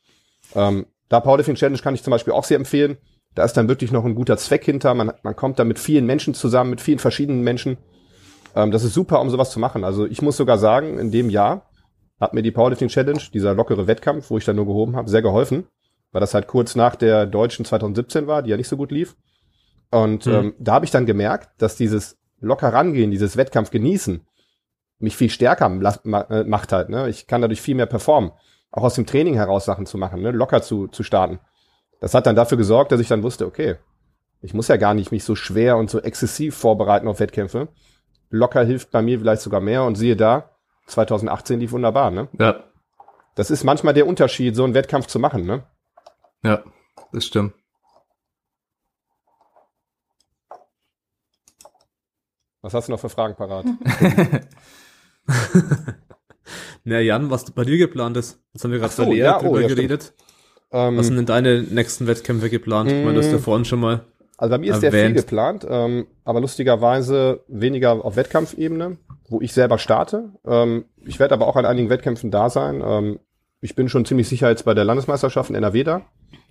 [0.55, 2.99] Ähm, da Powerlifting Challenge kann ich zum Beispiel auch sehr empfehlen.
[3.35, 4.95] Da ist dann wirklich noch ein guter Zweck hinter.
[4.95, 7.79] Man, man kommt da mit vielen Menschen zusammen, mit vielen verschiedenen Menschen.
[8.57, 9.85] Ähm, das ist super, um sowas zu machen.
[9.85, 11.71] Also ich muss sogar sagen, in dem Jahr
[12.21, 15.23] hat mir die Powerlifting Challenge, dieser lockere Wettkampf, wo ich dann nur gehoben habe, sehr
[15.23, 15.67] geholfen.
[16.11, 19.15] Weil das halt kurz nach der deutschen 2017 war, die ja nicht so gut lief.
[19.91, 20.35] Und Hm.
[20.35, 24.27] ähm, da habe ich dann gemerkt, dass dieses locker rangehen, dieses Wettkampf genießen,
[24.99, 26.89] mich viel stärker äh, macht halt.
[26.89, 27.09] Ne?
[27.09, 28.33] Ich kann dadurch viel mehr performen.
[28.71, 30.31] Auch aus dem Training heraus Sachen zu machen, ne?
[30.31, 31.39] locker zu, zu starten.
[32.01, 33.77] Das hat dann dafür gesorgt, dass ich dann wusste, okay,
[34.41, 37.69] ich muss ja gar nicht mich so schwer und so exzessiv vorbereiten auf Wettkämpfe.
[38.31, 40.51] Locker hilft bei mir vielleicht sogar mehr und siehe da,
[40.87, 42.11] 2018 lief wunderbar.
[42.11, 42.29] Ne?
[42.39, 42.65] Ja,
[43.35, 45.47] Das ist manchmal der Unterschied, so einen Wettkampf zu machen.
[45.47, 45.65] Ne?
[46.45, 46.63] ja,
[47.13, 47.55] das stimmt.
[52.63, 53.67] Was hast du noch für Fragen parat?
[56.85, 58.41] Na Jan, was bei dir geplant ist?
[58.53, 60.15] Jetzt haben wir gerade so, bei Lea ja, oh, drüber ja, geredet.
[60.73, 62.91] ähm, Was sind denn deine nächsten Wettkämpfe geplant?
[62.91, 63.43] Ich meine, das hast du Mm.
[63.43, 64.05] vorhin schon mal.
[64.39, 65.17] Also bei mir ist sehr viel erwähnt.
[65.17, 68.97] geplant, ähm, aber lustigerweise weniger auf Wettkampfebene,
[69.29, 70.31] wo ich selber starte.
[70.47, 72.81] Ähm, ich werde aber auch an einigen Wettkämpfen da sein.
[72.85, 73.19] Ähm,
[73.61, 76.03] ich bin schon ziemlich sicher jetzt bei der Landesmeisterschaft in NRW da.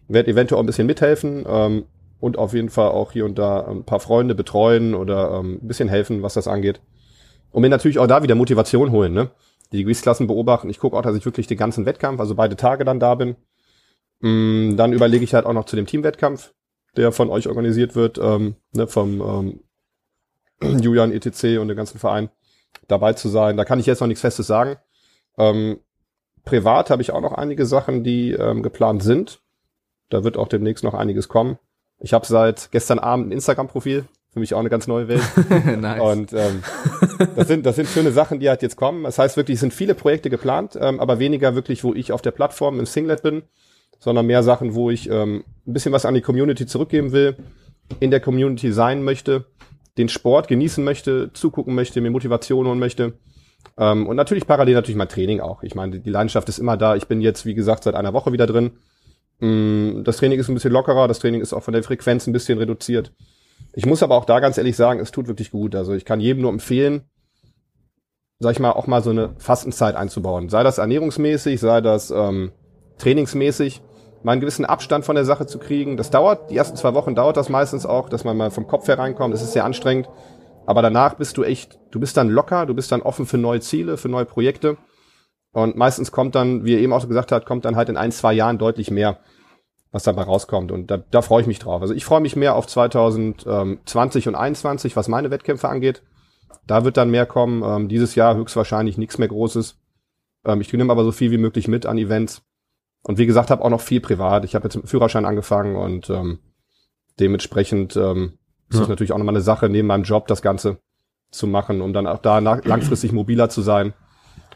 [0.10, 1.86] Werde eventuell auch ein bisschen mithelfen ähm,
[2.20, 5.68] und auf jeden Fall auch hier und da ein paar Freunde betreuen oder ähm, ein
[5.68, 6.82] bisschen helfen, was das angeht.
[7.52, 9.32] Und mir natürlich auch da wieder Motivation holen, ne?
[9.72, 10.70] Die Gewichtsklassen beobachten.
[10.70, 13.36] Ich gucke auch, dass ich wirklich den ganzen Wettkampf, also beide Tage dann da bin.
[14.20, 16.54] Mm, dann überlege ich halt auch noch zu dem Teamwettkampf,
[16.96, 19.60] der von euch organisiert wird, ähm, ne, vom
[20.62, 22.30] ähm, Julian ETC und dem ganzen Verein
[22.88, 23.58] dabei zu sein.
[23.58, 24.78] Da kann ich jetzt noch nichts Festes sagen.
[25.38, 25.80] Ähm,
[26.46, 29.42] privat habe ich auch noch einige Sachen, die ähm, geplant sind.
[30.10, 31.60] Da wird auch demnächst noch einiges kommen.
[32.00, 34.06] Ich habe seit gestern Abend ein Instagram-Profil.
[34.32, 35.24] Für mich auch eine ganz neue Welt.
[35.82, 36.02] nice.
[36.02, 36.62] Und ähm,
[37.36, 39.04] das, sind, das sind schöne Sachen, die halt jetzt kommen.
[39.04, 42.22] Das heißt wirklich, es sind viele Projekte geplant, ähm, aber weniger wirklich, wo ich auf
[42.22, 43.44] der Plattform im Singlet bin,
[44.00, 47.36] sondern mehr Sachen, wo ich ähm, ein bisschen was an die Community zurückgeben will,
[48.00, 49.46] in der Community sein möchte,
[49.98, 53.14] den Sport genießen möchte, zugucken möchte, mir Motivation holen möchte.
[53.78, 55.64] Ähm, und natürlich parallel natürlich mein Training auch.
[55.64, 56.96] Ich meine, die Leidenschaft ist immer da.
[56.96, 58.72] Ich bin jetzt, wie gesagt, seit einer Woche wieder drin.
[59.40, 62.34] Mm, Das Training ist ein bisschen lockerer, das Training ist auch von der Frequenz ein
[62.34, 63.14] bisschen reduziert.
[63.74, 65.76] Ich muss aber auch da ganz ehrlich sagen, es tut wirklich gut.
[65.76, 67.04] Also ich kann jedem nur empfehlen,
[68.40, 70.50] sag ich mal, auch mal so eine Fastenzeit einzubauen.
[70.50, 72.52] Sei das ernährungsmäßig, sei das ähm,
[72.98, 73.82] trainingsmäßig,
[74.24, 75.98] mal einen gewissen Abstand von der Sache zu kriegen.
[75.98, 78.88] Das dauert, die ersten zwei Wochen dauert das meistens auch, dass man mal vom Kopf
[78.88, 79.34] her reinkommt.
[79.34, 80.10] Das ist sehr anstrengend.
[80.66, 83.62] Aber danach bist du echt, du bist dann locker, du bist dann offen für neue
[83.62, 84.78] Ziele, für neue Projekte.
[85.52, 88.12] Und meistens kommt dann, wie er eben auch gesagt hat, kommt dann halt in ein,
[88.12, 89.20] zwei Jahren deutlich mehr,
[89.92, 90.72] was dabei rauskommt.
[90.72, 91.82] Und da, da freue ich mich drauf.
[91.82, 96.04] Also ich freue mich mehr auf 2020 und 21, was meine Wettkämpfe angeht.
[96.66, 97.64] Da wird dann mehr kommen.
[97.64, 99.80] Ähm, dieses Jahr höchstwahrscheinlich nichts mehr Großes.
[100.46, 102.44] Ähm, ich nehme aber so viel wie möglich mit an Events.
[103.04, 104.44] Und wie gesagt, habe auch noch viel privat.
[104.46, 106.40] Ich habe jetzt mit dem Führerschein angefangen und ähm,
[107.20, 108.34] dementsprechend ähm,
[108.72, 108.82] Ja.
[108.82, 110.80] ist natürlich auch nochmal eine Sache, neben meinem Job das Ganze
[111.32, 113.94] zu machen, um dann auch da langfristig mobiler zu sein.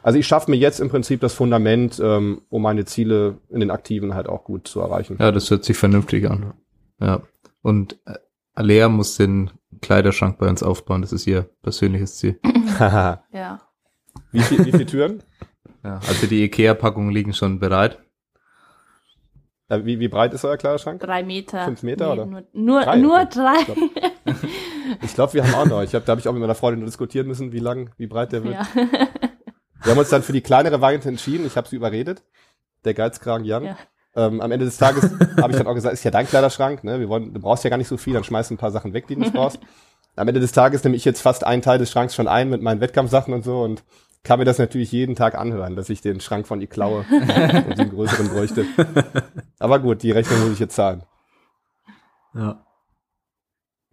[0.04, 3.72] Also ich schaffe mir jetzt im Prinzip das Fundament, ähm, um meine Ziele in den
[3.72, 5.18] Aktiven halt auch gut zu erreichen.
[5.20, 6.54] Ja, das hört sich vernünftig an.
[7.00, 7.22] Ja.
[7.62, 8.16] Und äh,
[8.54, 11.02] Alea muss den Kleiderschrank bei uns aufbauen.
[11.02, 12.40] Das ist ihr persönliches Ziel.
[13.32, 13.62] Ja.
[14.32, 15.24] wie, viel, wie viele Türen?
[15.84, 18.00] Ja, also die Ikea-Packungen liegen schon bereit.
[19.68, 21.00] Äh, wie, wie breit ist euer Kleiderschrank?
[21.00, 21.66] Drei Meter.
[21.66, 22.26] Fünf Meter, oder?
[22.26, 23.56] Nur, nur Drei, nur drei.
[25.02, 25.82] Ich glaube, wir haben auch noch.
[25.82, 28.08] Ich hab, da habe ich auch mit meiner Freundin nur diskutieren müssen, wie lang, wie
[28.08, 28.56] breit der wird.
[28.56, 28.68] Ja.
[29.84, 31.46] Wir haben uns dann für die kleinere Variante entschieden.
[31.46, 32.24] Ich habe sie überredet.
[32.86, 33.64] Der Geizkragen Jan.
[33.66, 33.78] Ja.
[34.16, 35.04] Ähm, am Ende des Tages
[35.42, 37.00] habe ich dann auch gesagt, ist ja dein Kleiderschrank, ne?
[37.00, 39.08] Wir wollen, du brauchst ja gar nicht so viel, dann schmeiß ein paar Sachen weg,
[39.08, 39.60] die du nicht brauchst.
[40.18, 42.62] Am Ende des Tages nehme ich jetzt fast einen Teil des Schranks schon ein mit
[42.62, 43.84] meinen Wettkampfsachen und so und
[44.24, 47.06] kann mir das natürlich jeden Tag anhören, dass ich den Schrank von ihr klaue
[47.70, 48.66] und den größeren bräuchte.
[49.60, 51.04] Aber gut, die Rechnung muss ich jetzt zahlen.
[52.36, 52.66] Ja.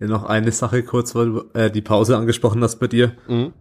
[0.00, 3.52] Ja, noch eine Sache kurz, weil du äh, die Pause angesprochen hast bei dir, Mhm.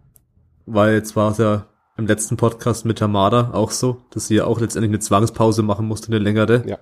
[0.66, 1.66] weil jetzt war es ja
[1.98, 5.86] im letzten Podcast mit Tamada auch so, dass sie ja auch letztendlich eine Zwangspause machen
[5.86, 6.62] musste, eine längere.
[6.66, 6.78] Ja.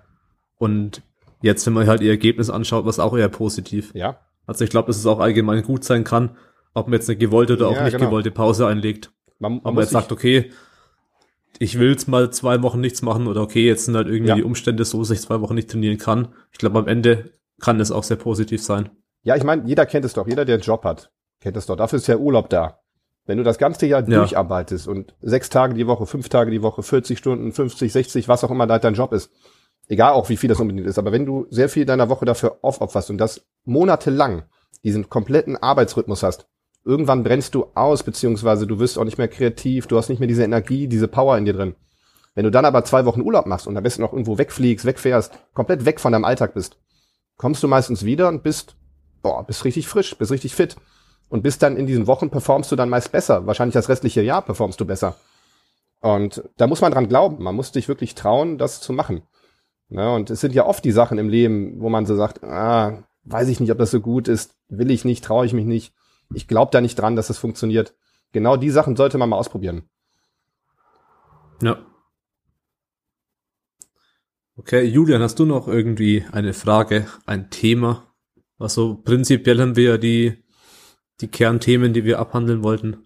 [0.58, 1.02] Und
[1.42, 3.92] jetzt, wenn man halt ihr Ergebnis anschaut, war es auch eher positiv.
[3.94, 6.36] Ja, Also ich glaube, dass es auch allgemein gut sein kann,
[6.74, 8.06] ob man jetzt eine gewollte oder auch Ja, nicht genau.
[8.10, 9.10] gewollte Pause einlegt.
[9.38, 10.52] man, man Ob man jetzt sagt, okay,
[11.58, 14.34] ich will jetzt mal zwei Wochen nichts machen oder okay, jetzt sind halt irgendwie Ja.
[14.34, 16.28] die Umstände so, dass ich zwei Wochen nicht trainieren kann.
[16.52, 18.90] Ich glaube, am Ende kann es auch sehr positiv sein.
[19.22, 21.10] Ja, ich meine, jeder kennt es doch, jeder, der einen Job hat,
[21.40, 21.76] kennt es doch.
[21.76, 22.80] Dafür ist ja Urlaub da.
[23.26, 24.18] Wenn du das ganze Jahr Ja.
[24.18, 28.44] durcharbeitest und sechs Tage die Woche, fünf Tage die Woche, 40 Stunden, 50, 60, was
[28.44, 29.30] auch immer da dein Job ist,
[29.88, 32.58] egal auch wie viel das unbedingt ist, aber wenn du sehr viel deiner Woche dafür
[32.62, 34.44] aufopferst und das monatelang
[34.84, 36.46] diesen kompletten Arbeitsrhythmus hast,
[36.84, 40.28] irgendwann brennst du aus, beziehungsweise du wirst auch nicht mehr kreativ, du hast nicht mehr
[40.28, 41.74] diese Energie, diese Power in dir drin.
[42.36, 45.32] Wenn du dann aber zwei Wochen Urlaub machst und am besten noch irgendwo wegfliegst, wegfährst,
[45.54, 46.78] komplett weg von deinem Alltag bist,
[47.38, 48.76] kommst du meistens wieder und bist,
[49.22, 50.76] boah, bist richtig frisch, bist richtig fit.
[51.28, 53.46] Und bist dann in diesen Wochen performst du dann meist besser.
[53.46, 55.16] Wahrscheinlich das restliche Jahr performst du besser.
[56.00, 57.42] Und da muss man dran glauben.
[57.42, 59.22] Man muss dich wirklich trauen, das zu machen.
[59.88, 60.12] Ne?
[60.12, 63.48] Und es sind ja oft die Sachen im Leben, wo man so sagt, ah, weiß
[63.48, 65.92] ich nicht, ob das so gut ist, will ich nicht, traue ich mich nicht.
[66.34, 67.94] Ich glaube da nicht dran, dass das funktioniert.
[68.32, 69.88] Genau die Sachen sollte man mal ausprobieren.
[71.62, 71.78] Ja.
[74.56, 78.04] Okay, Julian, hast du noch irgendwie eine Frage, ein Thema?
[78.58, 80.44] Also prinzipiell haben wir ja die,
[81.20, 82.98] die Kernthemen, die wir abhandeln wollten.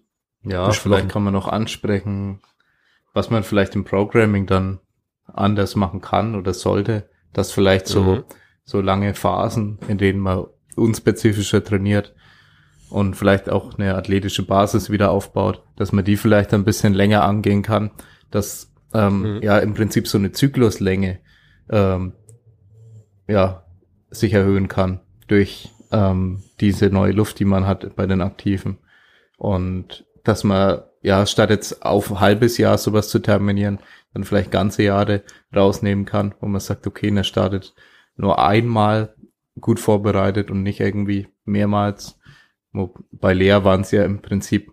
[0.43, 0.91] Ja, Besprochen.
[0.93, 2.41] vielleicht kann man noch ansprechen,
[3.13, 4.79] was man vielleicht im Programming dann
[5.27, 8.23] anders machen kann oder sollte, dass vielleicht so, Mhm.
[8.63, 10.45] so lange Phasen, in denen man
[10.75, 12.13] unspezifischer trainiert
[12.89, 17.23] und vielleicht auch eine athletische Basis wieder aufbaut, dass man die vielleicht ein bisschen länger
[17.23, 17.91] angehen kann,
[18.31, 19.41] dass ähm, Mhm.
[19.43, 21.19] ja im Prinzip so eine Zykluslänge
[21.69, 22.13] ähm,
[23.27, 23.63] ja
[24.09, 28.77] sich erhöhen kann durch ähm, diese neue Luft, die man hat bei den Aktiven.
[29.37, 33.79] Und dass man, ja, statt jetzt auf ein halbes Jahr sowas zu terminieren,
[34.13, 35.23] dann vielleicht ganze Jahre
[35.55, 37.73] rausnehmen kann, wo man sagt, okay, er startet
[38.15, 39.15] nur einmal
[39.59, 42.19] gut vorbereitet und nicht irgendwie mehrmals.
[43.11, 44.71] Bei Lea waren es ja im Prinzip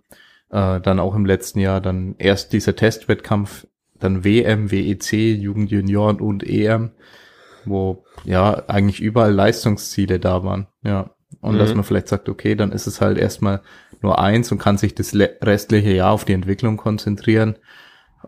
[0.50, 3.66] äh, dann auch im letzten Jahr dann erst dieser Testwettkampf,
[3.98, 6.92] dann WM, WEC, Jugend, Junioren und EM,
[7.64, 10.66] wo ja eigentlich überall Leistungsziele da waren.
[10.82, 11.10] Ja.
[11.40, 11.58] Und Mhm.
[11.58, 13.60] dass man vielleicht sagt, okay, dann ist es halt erstmal
[14.00, 17.56] nur eins und kann sich das restliche Jahr auf die Entwicklung konzentrieren.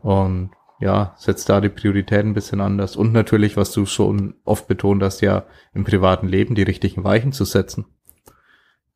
[0.02, 0.50] Und
[0.80, 2.96] ja, setzt da die Priorität ein bisschen anders.
[2.96, 7.32] Und natürlich, was du schon oft betont hast, ja, im privaten Leben die richtigen Weichen
[7.32, 7.86] zu setzen.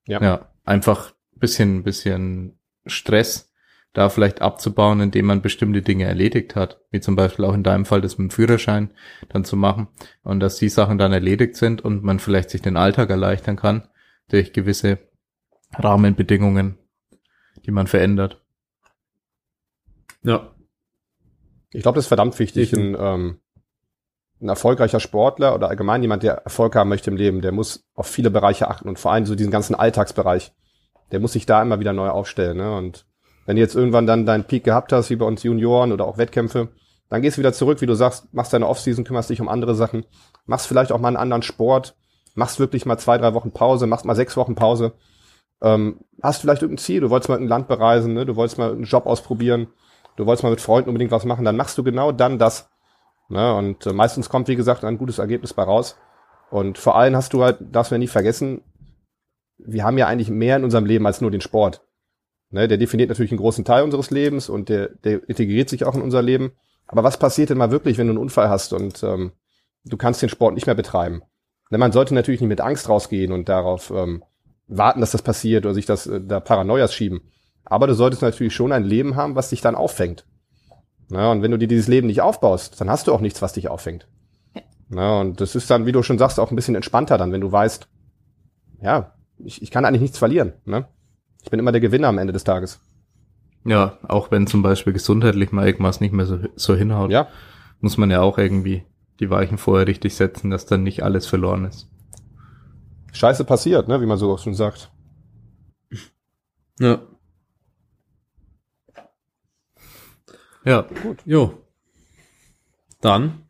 [0.07, 0.23] Ja.
[0.23, 3.53] Ja, einfach bisschen, bisschen Stress
[3.95, 7.87] da vielleicht abzubauen, indem man bestimmte Dinge erledigt hat, wie zum Beispiel auch in deinem
[7.87, 8.91] Fall das mit dem Führerschein
[9.29, 9.87] dann zu machen
[10.25, 13.89] und dass die Sachen dann erledigt sind und man vielleicht sich den Alltag erleichtern kann
[14.29, 14.99] durch gewisse
[15.75, 16.77] Rahmenbedingungen,
[17.65, 18.43] die man verändert.
[20.23, 20.51] Ja.
[21.73, 22.73] Ich glaube, das ist verdammt wichtig.
[22.73, 23.41] Ein, ähm,
[24.41, 28.09] ein erfolgreicher Sportler oder allgemein jemand, der Erfolg haben möchte im Leben, der muss auf
[28.09, 30.53] viele Bereiche achten und vor allem so diesen ganzen Alltagsbereich.
[31.13, 32.57] Der muss sich da immer wieder neu aufstellen.
[32.57, 32.77] Ne?
[32.77, 33.07] Und
[33.47, 36.19] wenn du jetzt irgendwann dann deinen Peak gehabt hast, wie bei uns Junioren oder auch
[36.19, 36.69] Wettkämpfe,
[37.09, 39.75] dann gehst du wieder zurück, wie du sagst, machst deine Offseason, kümmerst dich um andere
[39.75, 40.05] Sachen,
[40.47, 41.97] machst vielleicht auch mal einen anderen Sport,
[42.35, 44.95] machst wirklich mal zwei, drei Wochen Pause, machst mal sechs Wochen Pause,
[45.63, 48.27] ähm, hast vielleicht irgendein Ziel, du wolltest mal ein Land bereisen, ne?
[48.27, 49.69] du wolltest mal einen Job ausprobieren,
[50.17, 52.71] du wolltest mal mit Freunden unbedingt was machen, dann machst du genau dann das.
[53.29, 53.55] Ne?
[53.55, 55.97] Und äh, meistens kommt, wie gesagt, ein gutes Ergebnis bei raus.
[56.51, 58.63] Und vor allem hast du halt, darfst du ja nie vergessen,
[59.59, 61.83] wir haben ja eigentlich mehr in unserem Leben als nur den Sport.
[62.55, 62.69] Ne?
[62.69, 66.03] Der definiert natürlich einen großen Teil unseres Lebens und der, der integriert sich auch in
[66.03, 66.53] unser Leben.
[66.87, 69.33] Aber was passiert denn mal wirklich, wenn du einen Unfall hast und ähm,
[69.85, 71.23] du kannst den Sport nicht mehr betreiben?
[71.71, 74.23] Ne, man sollte natürlich nicht mit Angst rausgehen und darauf ähm,
[74.69, 77.23] warten, dass das passiert oder sich das äh, da Paranoias schieben.
[77.65, 80.25] Aber du solltest natürlich schon ein Leben haben, was dich dann auffängt.
[81.09, 83.55] Na, und wenn du dir dieses Leben nicht aufbaust, dann hast du auch nichts, was
[83.55, 84.07] dich auffängt.
[84.55, 84.63] Ja.
[84.91, 87.41] Na, und das ist dann, wie du schon sagst, auch ein bisschen entspannter dann, wenn
[87.41, 87.89] du weißt,
[88.81, 90.53] ja, ich, ich kann eigentlich nichts verlieren.
[90.67, 90.87] Ne?
[91.45, 92.81] Ich bin immer der Gewinner am Ende des Tages.
[93.65, 97.29] Ja, auch wenn zum Beispiel gesundheitlich mal irgendwas nicht mehr so, so hinhaut, ja.
[97.81, 98.85] muss man ja auch irgendwie
[99.21, 101.89] die Weichen vorher richtig setzen, dass dann nicht alles verloren ist.
[103.13, 104.91] Scheiße passiert, ne, wie man so auch schon sagt.
[106.81, 107.03] Ja.
[110.65, 111.23] Ja, gut.
[111.25, 111.63] Jo.
[113.01, 113.45] Dann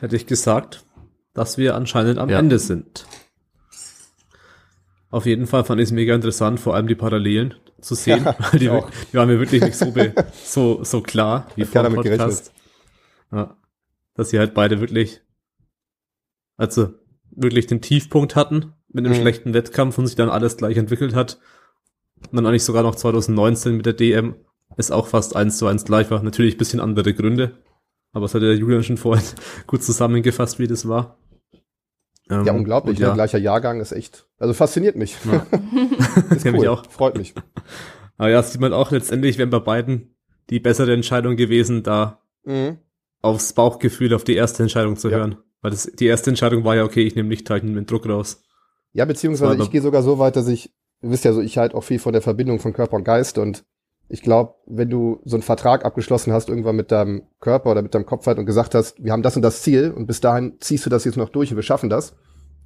[0.00, 0.84] hätte ich gesagt,
[1.32, 2.38] dass wir anscheinend am ja.
[2.38, 3.06] Ende sind.
[5.10, 8.24] Auf jeden Fall fand ich es mega interessant, vor allem die Parallelen zu sehen.
[8.24, 9.92] Ja, die, die, waren mir wirklich nicht so,
[10.44, 12.52] so, so klar wie vor dem Podcast.
[13.32, 13.56] Ja,
[14.14, 15.20] dass sie halt beide wirklich,
[16.56, 16.94] also
[17.30, 19.20] wirklich den Tiefpunkt hatten mit einem mhm.
[19.20, 21.38] schlechten Wettkampf und sich dann alles gleich entwickelt hat.
[22.30, 24.36] Und dann eigentlich sogar noch 2019 mit der DM
[24.76, 26.22] ist auch fast eins zu eins gleich war.
[26.22, 27.58] Natürlich bisschen andere Gründe.
[28.12, 29.24] Aber es hat der Julian schon vorhin
[29.66, 31.18] gut zusammengefasst, wie das war.
[32.28, 32.98] Ähm, ja, unglaublich.
[32.98, 33.14] Ja.
[33.14, 35.16] gleicher Jahrgang ist echt, also fasziniert mich.
[35.24, 35.46] Ja.
[36.30, 36.52] ist cool.
[36.52, 36.84] mich auch.
[36.90, 37.34] Freut mich.
[38.18, 40.16] Aber ja, sieht man auch letztendlich, wären bei beiden
[40.50, 42.78] die bessere Entscheidung gewesen, da mhm.
[43.22, 45.18] aufs Bauchgefühl, auf die erste Entscheidung zu ja.
[45.18, 45.36] hören.
[45.60, 48.42] Weil das, die erste Entscheidung war ja, okay, ich nehme Lichtteichen halt mit Druck raus.
[48.92, 50.72] Ja, beziehungsweise ich gehe sogar so weit, dass ich,
[51.02, 53.38] ihr wisst ja so, ich halt auch viel von der Verbindung von Körper und Geist
[53.38, 53.64] und
[54.08, 57.94] ich glaube, wenn du so einen Vertrag abgeschlossen hast, irgendwann mit deinem Körper oder mit
[57.94, 60.54] deinem Kopf halt und gesagt hast, wir haben das und das Ziel und bis dahin
[60.60, 62.14] ziehst du das jetzt noch durch und wir schaffen das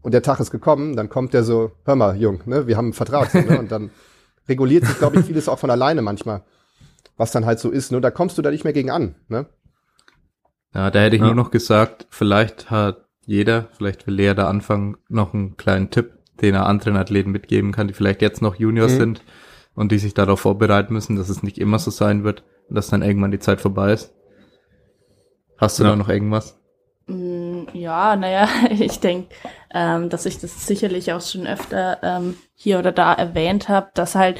[0.02, 2.86] und der Tag ist gekommen, dann kommt der so, hör mal, Jung, ne, wir haben
[2.86, 3.90] einen Vertrag, so, ne, und dann
[4.48, 6.42] reguliert sich, glaube ich, vieles auch von alleine manchmal,
[7.16, 9.46] was dann halt so ist, ne, da kommst du da nicht mehr gegen an, ne.
[10.74, 11.26] Ja, da hätte ich ja.
[11.26, 16.12] nur noch gesagt, vielleicht hat jeder, vielleicht will Lea da anfangen, noch einen kleinen Tipp,
[16.40, 18.98] den er anderen Athleten mitgeben kann, die vielleicht jetzt noch Juniors mhm.
[18.98, 19.22] sind
[19.80, 22.88] und die sich darauf vorbereiten müssen, dass es nicht immer so sein wird und dass
[22.88, 24.14] dann irgendwann die Zeit vorbei ist.
[25.56, 25.90] Hast du ja.
[25.90, 26.60] da noch irgendwas?
[27.06, 29.34] Mm, ja, naja, ich denke,
[29.72, 34.14] ähm, dass ich das sicherlich auch schon öfter ähm, hier oder da erwähnt habe, dass
[34.14, 34.38] halt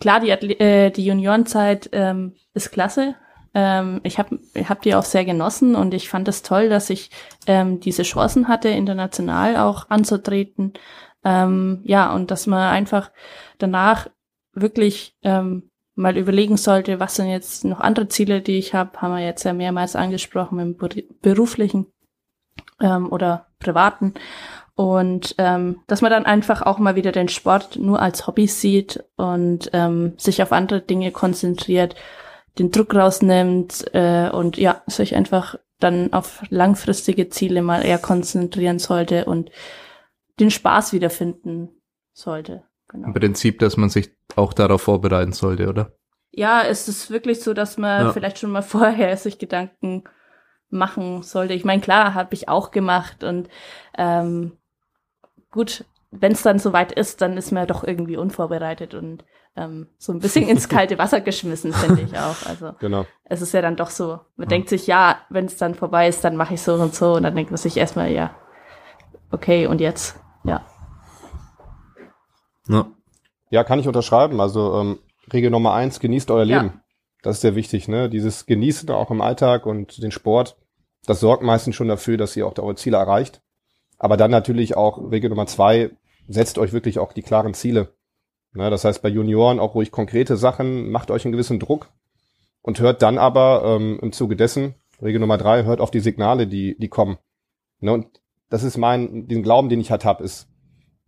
[0.00, 3.14] klar die, äh, die Juniorenzeit ähm, ist klasse.
[3.54, 6.90] Ähm, ich habe ich hab die auch sehr genossen und ich fand es toll, dass
[6.90, 7.10] ich
[7.46, 10.74] ähm, diese Chancen hatte, international auch anzutreten.
[11.24, 13.10] Ähm, ja, und dass man einfach
[13.56, 14.08] danach
[14.56, 19.14] wirklich ähm, mal überlegen sollte, was sind jetzt noch andere Ziele, die ich habe, haben
[19.14, 20.76] wir jetzt ja mehrmals angesprochen im
[21.22, 21.86] beruflichen
[22.80, 24.14] ähm, oder privaten.
[24.74, 29.02] Und ähm, dass man dann einfach auch mal wieder den Sport nur als Hobby sieht
[29.16, 31.96] und ähm, sich auf andere Dinge konzentriert,
[32.58, 38.78] den Druck rausnimmt äh, und ja, sich einfach dann auf langfristige Ziele mal eher konzentrieren
[38.78, 39.50] sollte und
[40.40, 41.70] den Spaß wiederfinden
[42.12, 42.65] sollte.
[42.88, 43.08] Genau.
[43.08, 45.92] Im Prinzip, dass man sich auch darauf vorbereiten sollte, oder?
[46.30, 48.12] Ja, es ist wirklich so, dass man ja.
[48.12, 50.04] vielleicht schon mal vorher sich Gedanken
[50.68, 51.54] machen sollte.
[51.54, 53.48] Ich meine, klar, habe ich auch gemacht und
[53.96, 54.52] ähm,
[55.50, 59.24] gut, wenn es dann soweit ist, dann ist man doch irgendwie unvorbereitet und
[59.56, 62.46] ähm, so ein bisschen ins kalte Wasser geschmissen, finde ich auch.
[62.46, 63.06] Also genau.
[63.24, 64.20] es ist ja dann doch so.
[64.36, 64.46] Man ja.
[64.46, 67.22] denkt sich, ja, wenn es dann vorbei ist, dann mache ich so und so und
[67.22, 68.34] dann denkt man sich erstmal, ja,
[69.30, 70.64] okay, und jetzt, ja.
[72.68, 72.90] Ja,
[73.50, 74.40] ja kann ich unterschreiben.
[74.40, 74.98] Also ähm,
[75.32, 76.66] Regel Nummer eins, genießt euer Leben.
[76.66, 76.80] Ja.
[77.22, 78.08] Das ist sehr wichtig, ne?
[78.08, 80.56] Dieses Genießen auch im Alltag und den Sport,
[81.06, 83.40] das sorgt meistens schon dafür, dass ihr auch eure Ziele erreicht.
[83.98, 85.90] Aber dann natürlich auch Regel Nummer zwei,
[86.28, 87.94] setzt euch wirklich auch die klaren Ziele.
[88.52, 88.70] Ne?
[88.70, 91.88] Das heißt, bei Junioren auch ruhig konkrete Sachen, macht euch einen gewissen Druck
[92.62, 96.46] und hört dann aber ähm, im Zuge dessen, Regel Nummer drei, hört auf die Signale,
[96.46, 97.18] die, die kommen.
[97.80, 97.92] Ne?
[97.92, 98.06] Und
[98.48, 100.48] das ist mein, den Glauben, den ich halt habe, ist,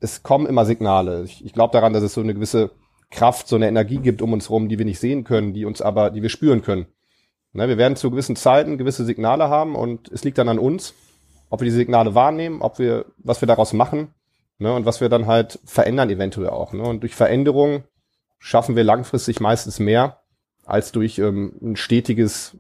[0.01, 1.25] es kommen immer Signale.
[1.25, 2.71] Ich, ich glaube daran, dass es so eine gewisse
[3.11, 5.81] Kraft, so eine Energie gibt um uns rum, die wir nicht sehen können, die uns
[5.81, 6.87] aber, die wir spüren können.
[7.53, 10.95] Ne, wir werden zu gewissen Zeiten gewisse Signale haben und es liegt dann an uns,
[11.49, 14.15] ob wir diese Signale wahrnehmen, ob wir, was wir daraus machen,
[14.59, 16.73] ne, und was wir dann halt verändern eventuell auch.
[16.73, 16.83] Ne.
[16.83, 17.85] Und durch Veränderung
[18.39, 20.21] schaffen wir langfristig meistens mehr
[20.67, 22.57] als durch ähm, ein stetiges,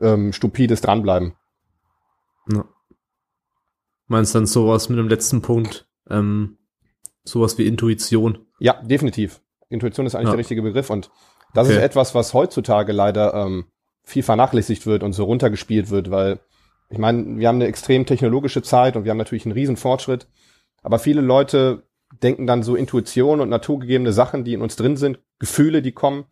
[0.00, 1.34] ähm, stupides Dranbleiben.
[2.52, 2.64] Ja.
[4.06, 6.58] Meinst du dann sowas mit dem letzten Punkt, ähm,
[7.24, 8.46] sowas wie Intuition?
[8.58, 9.40] Ja, definitiv.
[9.68, 10.32] Intuition ist eigentlich ja.
[10.32, 11.10] der richtige Begriff und
[11.54, 11.76] das okay.
[11.76, 13.66] ist etwas, was heutzutage leider ähm,
[14.02, 16.40] viel vernachlässigt wird und so runtergespielt wird, weil
[16.88, 20.28] ich meine, wir haben eine extrem technologische Zeit und wir haben natürlich einen riesen Fortschritt,
[20.82, 21.82] aber viele Leute
[22.22, 26.26] denken dann so Intuition und naturgegebene Sachen, die in uns drin sind, Gefühle, die kommen,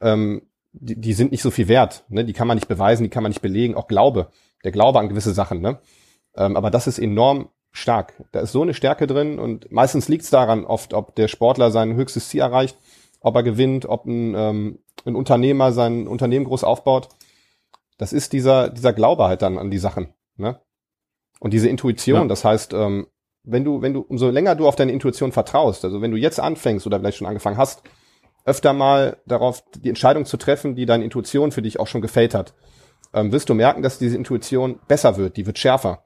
[0.00, 0.42] ähm,
[0.72, 2.04] die, die sind nicht so viel wert.
[2.08, 2.24] Ne?
[2.24, 3.74] Die kann man nicht beweisen, die kann man nicht belegen.
[3.74, 4.30] Auch Glaube,
[4.64, 5.60] der Glaube an gewisse Sachen.
[5.60, 5.80] Ne?
[6.36, 8.14] Ähm, aber das ist enorm stark.
[8.32, 11.70] Da ist so eine Stärke drin und meistens liegt es daran oft, ob der Sportler
[11.70, 12.76] sein höchstes Ziel erreicht,
[13.20, 17.08] ob er gewinnt, ob ein, ähm, ein Unternehmer sein Unternehmen groß aufbaut.
[17.98, 20.08] Das ist dieser, dieser Glaube halt dann an die Sachen.
[20.36, 20.60] Ne?
[21.38, 22.26] Und diese Intuition, Ja.
[22.26, 23.06] das heißt, ähm,
[23.44, 26.40] wenn du, wenn du, umso länger du auf deine Intuition vertraust, also wenn du jetzt
[26.40, 27.82] anfängst oder vielleicht schon angefangen hast,
[28.44, 32.34] öfter mal darauf die Entscheidung zu treffen, die deine Intuition für dich auch schon gefällt
[32.34, 32.54] hat,
[33.14, 36.04] ähm, wirst du merken, dass diese Intuition besser wird, die wird schärfer.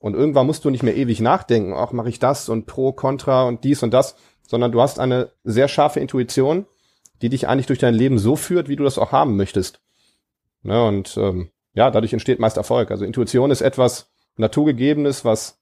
[0.00, 3.44] Und irgendwann musst du nicht mehr ewig nachdenken, ach, mache ich das und pro, contra
[3.44, 4.16] und dies und das,
[4.48, 6.66] sondern du hast eine sehr scharfe Intuition,
[7.20, 9.80] die dich eigentlich durch dein Leben so führt, wie du das auch haben möchtest.
[10.62, 12.90] Ne, und ähm, ja, dadurch entsteht meist Erfolg.
[12.90, 15.58] Also Intuition ist etwas Naturgegebenes, was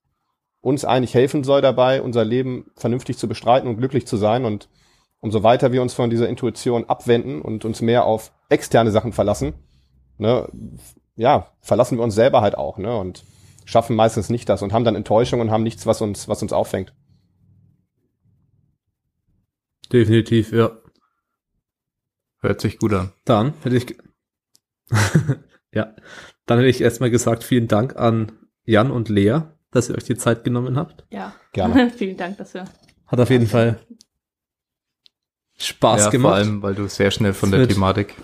[0.61, 4.45] uns eigentlich helfen soll dabei, unser Leben vernünftig zu bestreiten und glücklich zu sein.
[4.45, 4.69] Und
[5.21, 9.55] umso weiter wir uns von dieser Intuition abwenden und uns mehr auf externe Sachen verlassen,
[10.17, 10.49] ne,
[11.17, 13.25] ja, verlassen wir uns selber halt auch, ne, und
[13.69, 16.55] schaffen meistens nicht das und haben dann Enttäuschung und haben nichts, was uns, was uns
[16.55, 16.95] auffängt.
[19.93, 20.71] Definitiv, ja.
[22.41, 23.13] Hört sich gut an.
[23.27, 23.99] Dann hätte ich,
[25.73, 25.95] ja,
[26.47, 28.33] dann hätte ich erstmal gesagt, vielen Dank an
[28.65, 29.41] Jan und Lea,
[29.71, 31.05] dass ihr euch die Zeit genommen habt.
[31.11, 31.35] Ja.
[31.53, 31.91] Gerne.
[31.97, 32.65] Vielen Dank dafür.
[33.07, 33.81] Hat auf jeden Fall
[35.59, 36.31] Spaß ja, gemacht.
[36.31, 38.15] vor allem, weil du sehr schnell von Es der Thematik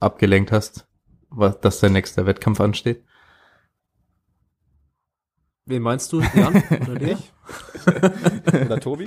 [0.00, 0.86] abgelenkt hast,
[1.28, 3.04] was, dass der nächste Wettkampf ansteht.
[5.66, 7.16] Wen meinst du, Jan oder Lea?
[8.64, 9.06] Oder Tobi?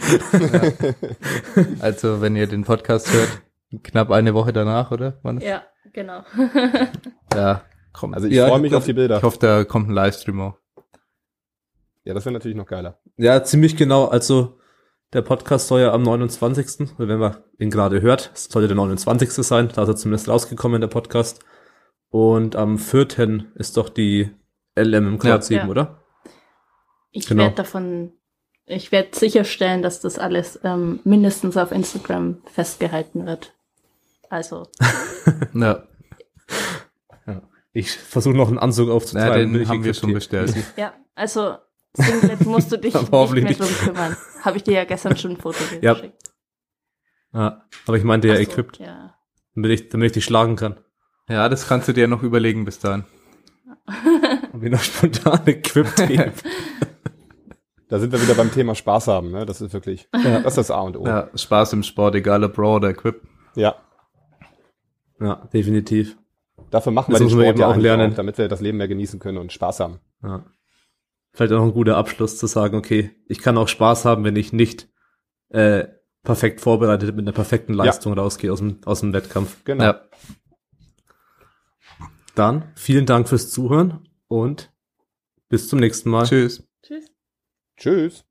[1.82, 3.41] Also, wenn ihr den Podcast hört,
[3.84, 5.20] knapp eine Woche danach, oder?
[5.24, 5.39] Wann?
[5.41, 6.24] Ja, genau.
[7.34, 7.62] Ja,
[7.93, 8.14] komm.
[8.14, 9.18] Also ich Ja, freue mich das- auf die Bilder.
[9.18, 10.57] ich hoffe, da kommt ein Livestream auch.
[12.03, 12.99] Ja, das wäre natürlich noch geiler.
[13.18, 14.05] Ja, ziemlich genau.
[14.05, 14.57] Also
[15.14, 18.76] der Podcast soll ja am 29., weil wenn man ihn gerade hört, es sollte der
[18.78, 19.32] 29.
[19.32, 21.39] sein, da ist er zumindest rausgekommen, der Podcast.
[22.10, 23.45] Und am 4.
[23.55, 24.32] ist doch die
[24.78, 25.41] LM im Quad Ja.
[25.41, 25.68] 7, Ja.
[25.68, 26.03] oder?
[27.12, 27.43] Ich Genau.
[27.43, 28.14] werde davon,
[28.66, 33.53] ich werde sicherstellen, dass das alles ähm, mindestens auf Instagram festgehalten wird.
[34.30, 34.68] Also,
[35.53, 35.84] Ja,
[37.72, 39.53] Ich versuche noch einen Anzug ja aufzutreiben.
[39.53, 40.53] den haben wir schon bestellt.
[40.78, 41.55] ja, also
[41.93, 44.16] Singlet musst du dich nicht mehr drum kümmern.
[44.41, 45.93] Habe ich dir ja gestern schon ein Foto Ja.
[45.93, 46.24] geschickt.
[47.34, 49.16] Ja, aber ich meinte ja so, equipped, Ja.
[49.55, 50.80] damit ich, damit ich die schlagen kann.
[51.28, 53.05] Ja, das kannst du dir noch überlegen bis dahin.
[54.51, 56.34] Und ich noch spontan equipped gebe.
[57.89, 59.45] Da sind wir wieder beim Thema Spaß haben, ne?
[59.45, 61.05] Das ist wirklich, das ist das A und O.
[61.05, 61.27] Ja.
[61.31, 63.21] Ja, Spaß im Sport, egal ob Raw oder Equip.
[65.19, 66.15] ja, definitiv.
[66.69, 68.11] Dafür machen Das wir den müssen wir Sport eben ja auch lernen.
[68.11, 69.99] auch, damit wir das Leben mehr genießen können und Spaß haben.
[70.23, 70.45] Ja.
[71.33, 74.53] Vielleicht auch ein guter Abschluss zu sagen, okay, ich kann auch Spaß haben, wenn ich
[74.53, 74.87] nicht
[75.49, 75.87] äh,
[76.23, 79.63] perfekt vorbereitet mit einer perfekten Leistung rausgehe aus dem, aus dem Wettkampf.
[79.63, 79.83] Genau.
[79.83, 80.01] Ja,
[82.35, 84.71] Dann vielen Dank fürs Zuhören und
[85.49, 86.25] bis zum nächsten Mal.
[86.25, 86.68] Tschüss.
[87.80, 88.23] Tschüss.